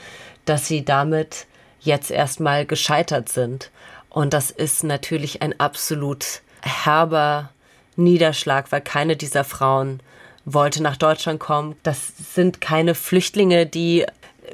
[0.45, 1.45] dass sie damit
[1.79, 3.71] jetzt erstmal gescheitert sind.
[4.09, 7.51] Und das ist natürlich ein absolut herber
[7.95, 9.99] Niederschlag, weil keine dieser Frauen
[10.45, 11.75] wollte nach Deutschland kommen.
[11.83, 14.05] Das sind keine Flüchtlinge, die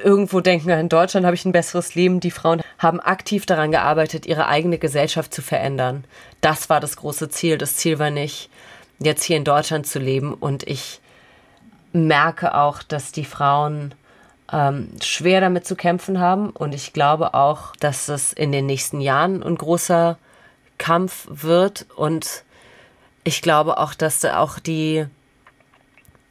[0.03, 2.19] irgendwo denken, in Deutschland habe ich ein besseres Leben.
[2.19, 6.03] Die Frauen haben aktiv daran gearbeitet, ihre eigene Gesellschaft zu verändern.
[6.41, 7.57] Das war das große Ziel.
[7.57, 8.49] Das Ziel war nicht,
[9.05, 10.33] jetzt hier in Deutschland zu leben.
[10.33, 10.99] Und ich
[11.91, 13.93] merke auch, dass die Frauen
[14.51, 16.49] ähm, schwer damit zu kämpfen haben.
[16.49, 20.17] Und ich glaube auch, dass es in den nächsten Jahren ein großer
[20.77, 21.85] Kampf wird.
[21.95, 22.43] Und
[23.23, 25.05] ich glaube auch, dass da auch die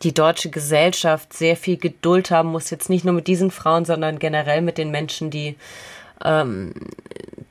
[0.03, 4.19] die deutsche Gesellschaft sehr viel Geduld haben muss, jetzt nicht nur mit diesen Frauen, sondern
[4.19, 5.57] generell mit den Menschen, die,
[6.25, 6.75] ähm,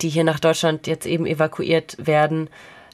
[0.01, 2.49] die hier nach Deutschland jetzt eben evakuiert werden,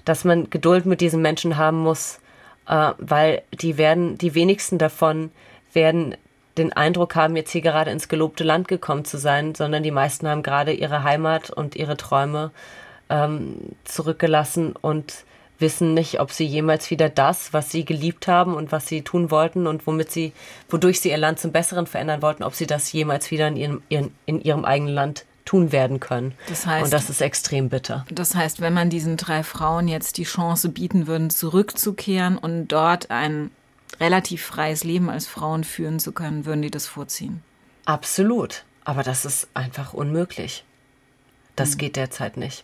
[0.07, 2.19] dass man Geduld mit diesen Menschen haben muss,
[2.67, 5.31] äh, weil die werden, die wenigsten davon
[5.73, 6.15] werden
[6.57, 10.27] den Eindruck haben, jetzt hier gerade ins gelobte Land gekommen zu sein, sondern die meisten
[10.27, 12.51] haben gerade ihre Heimat und ihre Träume
[13.09, 15.25] ähm, zurückgelassen und
[15.59, 19.31] wissen nicht, ob sie jemals wieder das, was sie geliebt haben und was sie tun
[19.31, 20.33] wollten und womit sie,
[20.69, 23.81] wodurch sie ihr Land zum Besseren verändern wollten, ob sie das jemals wieder in ihrem,
[23.89, 26.33] ihren, in ihrem eigenen Land tun werden können.
[26.47, 28.05] Das heißt, und das ist extrem bitter.
[28.11, 33.09] Das heißt, wenn man diesen drei Frauen jetzt die Chance bieten würde, zurückzukehren und dort
[33.09, 33.49] ein
[33.99, 37.41] relativ freies Leben als Frauen führen zu können, würden die das vorziehen?
[37.85, 38.63] Absolut.
[38.83, 40.63] Aber das ist einfach unmöglich.
[41.55, 41.77] Das mhm.
[41.79, 42.63] geht derzeit nicht.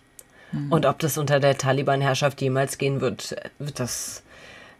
[0.51, 0.71] Mhm.
[0.71, 4.23] Und ob das unter der Taliban-Herrschaft jemals gehen wird, das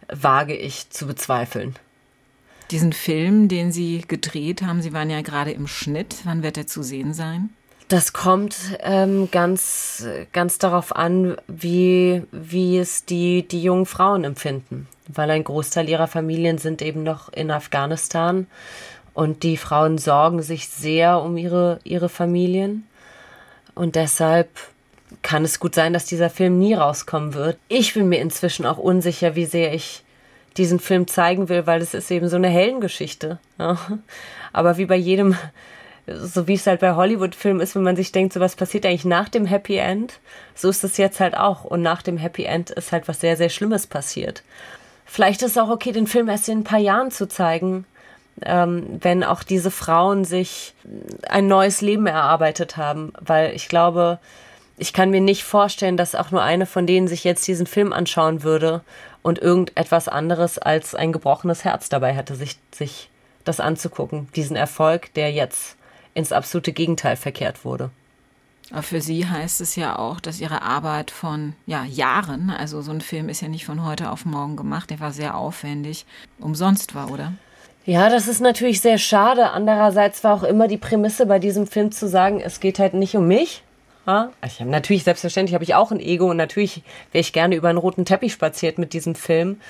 [0.08, 1.76] wage ich zu bezweifeln.
[2.70, 6.16] Diesen Film, den Sie gedreht haben, Sie waren ja gerade im Schnitt.
[6.24, 7.50] Wann wird er zu sehen sein?
[7.88, 14.88] Das kommt ähm, ganz, ganz darauf an, wie, wie es die, die jungen Frauen empfinden.
[15.06, 18.46] Weil ein Großteil ihrer Familien sind eben noch in Afghanistan
[19.12, 22.86] und die Frauen sorgen sich sehr um ihre, ihre Familien.
[23.74, 24.48] Und deshalb
[25.22, 27.58] kann es gut sein, dass dieser Film nie rauskommen wird.
[27.68, 30.02] Ich bin mir inzwischen auch unsicher, wie sehr ich
[30.56, 33.38] diesen Film zeigen will, weil es ist eben so eine Heldengeschichte.
[33.58, 33.78] Ja.
[34.52, 35.36] Aber wie bei jedem,
[36.06, 39.04] so wie es halt bei Hollywood-Filmen ist, wenn man sich denkt, so was passiert eigentlich
[39.04, 40.20] nach dem Happy End,
[40.54, 41.64] so ist es jetzt halt auch.
[41.64, 44.42] Und nach dem Happy End ist halt was sehr, sehr Schlimmes passiert.
[45.06, 47.86] Vielleicht ist es auch okay, den Film erst in ein paar Jahren zu zeigen,
[48.42, 50.74] ähm, wenn auch diese Frauen sich
[51.28, 54.18] ein neues Leben erarbeitet haben, weil ich glaube,
[54.76, 57.92] ich kann mir nicht vorstellen, dass auch nur eine von denen sich jetzt diesen Film
[57.92, 58.82] anschauen würde
[59.22, 63.08] und irgendetwas anderes als ein gebrochenes Herz dabei hätte, sich, sich
[63.44, 65.76] das anzugucken, diesen Erfolg, der jetzt
[66.14, 67.90] ins absolute Gegenteil verkehrt wurde.
[68.80, 73.02] Für Sie heißt es ja auch, dass Ihre Arbeit von ja, Jahren, also so ein
[73.02, 76.06] Film ist ja nicht von heute auf morgen gemacht, der war sehr aufwendig,
[76.38, 77.34] umsonst war, oder?
[77.84, 79.50] Ja, das ist natürlich sehr schade.
[79.50, 83.14] Andererseits war auch immer die Prämisse bei diesem Film zu sagen, es geht halt nicht
[83.14, 83.62] um mich,
[84.06, 87.54] also ich habe natürlich, selbstverständlich habe ich auch ein Ego und natürlich wäre ich gerne
[87.54, 89.60] über einen roten Teppich spaziert mit diesem Film.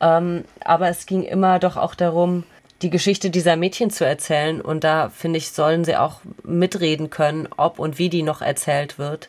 [0.00, 2.44] Ähm, aber es ging immer doch auch darum,
[2.82, 4.60] die Geschichte dieser Mädchen zu erzählen.
[4.60, 8.98] Und da, finde ich, sollen sie auch mitreden können, ob und wie die noch erzählt
[8.98, 9.28] wird.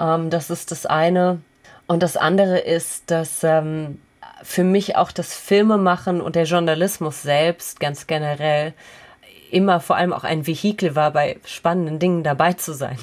[0.00, 1.40] Ähm, das ist das eine.
[1.86, 4.00] Und das andere ist, dass ähm,
[4.42, 8.74] für mich auch das Filmemachen und der Journalismus selbst ganz generell
[9.50, 12.98] immer vor allem auch ein Vehikel war, bei spannenden Dingen dabei zu sein.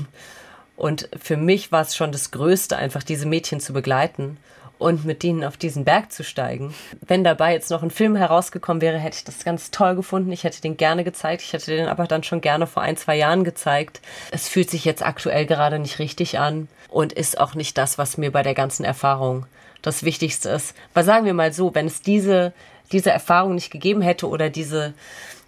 [0.78, 4.38] Und für mich war es schon das Größte, einfach diese Mädchen zu begleiten
[4.78, 6.73] und mit denen auf diesen Berg zu steigen.
[7.05, 10.32] Wenn dabei jetzt noch ein Film herausgekommen wäre, hätte ich das ganz toll gefunden.
[10.32, 11.41] Ich hätte den gerne gezeigt.
[11.41, 14.01] Ich hätte den aber dann schon gerne vor ein, zwei Jahren gezeigt.
[14.32, 18.17] Es fühlt sich jetzt aktuell gerade nicht richtig an und ist auch nicht das, was
[18.17, 19.45] mir bei der ganzen Erfahrung
[19.82, 20.76] das Wichtigste ist.
[20.93, 22.53] Weil sagen wir mal so, wenn es diese,
[22.91, 24.93] diese Erfahrung nicht gegeben hätte oder diese,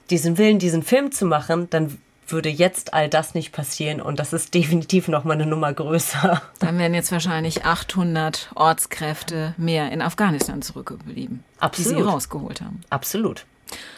[0.10, 1.98] diesen Willen, diesen Film zu machen, dann
[2.32, 6.42] würde jetzt all das nicht passieren und das ist definitiv noch mal eine Nummer größer.
[6.60, 11.92] Dann wären jetzt wahrscheinlich 800 Ortskräfte mehr in Afghanistan zurückgeblieben, Absolut.
[11.92, 12.82] die Sie rausgeholt haben.
[12.90, 13.46] Absolut.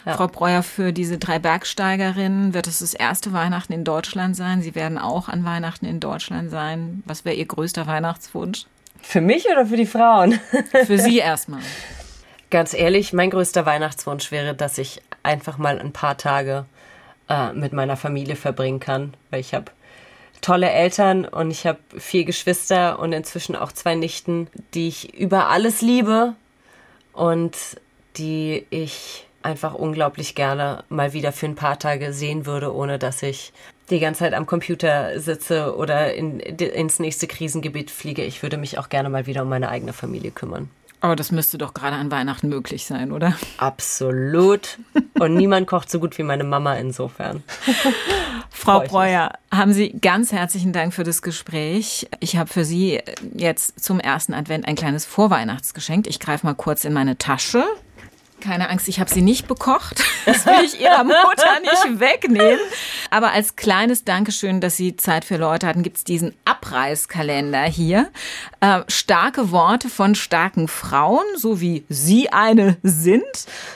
[0.05, 0.15] Ja.
[0.15, 4.61] Frau Breuer, für diese drei Bergsteigerinnen wird es das erste Weihnachten in Deutschland sein.
[4.61, 7.03] Sie werden auch an Weihnachten in Deutschland sein.
[7.05, 8.65] Was wäre Ihr größter Weihnachtswunsch?
[9.01, 10.39] Für mich oder für die Frauen?
[10.85, 11.61] Für Sie erstmal.
[12.49, 16.65] Ganz ehrlich, mein größter Weihnachtswunsch wäre, dass ich einfach mal ein paar Tage
[17.29, 19.71] äh, mit meiner Familie verbringen kann, weil ich habe
[20.41, 25.47] tolle Eltern und ich habe vier Geschwister und inzwischen auch zwei Nichten, die ich über
[25.49, 26.35] alles liebe
[27.13, 27.55] und
[28.17, 33.23] die ich einfach unglaublich gerne mal wieder für ein paar Tage sehen würde, ohne dass
[33.23, 33.53] ich
[33.89, 38.23] die ganze Zeit am Computer sitze oder in, ins nächste Krisengebiet fliege.
[38.23, 40.69] Ich würde mich auch gerne mal wieder um meine eigene Familie kümmern.
[41.01, 43.33] Aber das müsste doch gerade an Weihnachten möglich sein, oder?
[43.57, 44.79] Absolut.
[45.17, 47.43] Und niemand kocht so gut wie meine Mama insofern.
[48.49, 52.07] Frau Breuer, haben Sie ganz herzlichen Dank für das Gespräch.
[52.19, 52.99] Ich habe für Sie
[53.33, 56.07] jetzt zum ersten Advent ein kleines Vorweihnachtsgeschenk.
[56.07, 57.63] Ich greife mal kurz in meine Tasche.
[58.39, 60.03] Keine Angst, ich habe sie nicht bekocht.
[60.25, 62.59] Das will ich ihrer Mutter nicht wegnehmen.
[63.09, 68.11] Aber als kleines Dankeschön, dass Sie Zeit für Leute hatten, gibt's diesen Abreißkalender hier.
[68.59, 73.23] Äh, starke Worte von starken Frauen, so wie Sie eine sind.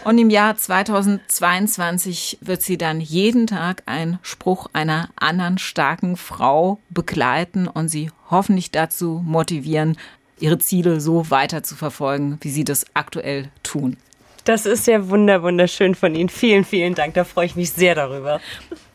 [0.04, 6.80] Und im Jahr 2022 wird sie dann jeden Tag einen Spruch einer anderen starken Frau
[6.90, 9.98] begleiten und sie hoffentlich dazu motivieren,
[10.40, 13.98] ihre Ziele so weiter zu verfolgen, wie sie das aktuell tun.
[14.44, 16.30] Das ist ja wunder wunderschön von Ihnen.
[16.30, 17.14] Vielen, vielen Dank.
[17.14, 18.42] Da freue ich mich sehr darüber.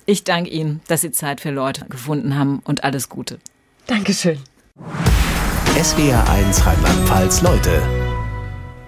[0.07, 3.39] Ich danke Ihnen, dass Sie Zeit für Leute gefunden haben und alles Gute.
[3.87, 4.39] Dankeschön.
[5.83, 7.83] SWR 1 Rheinland-Pfalz Leute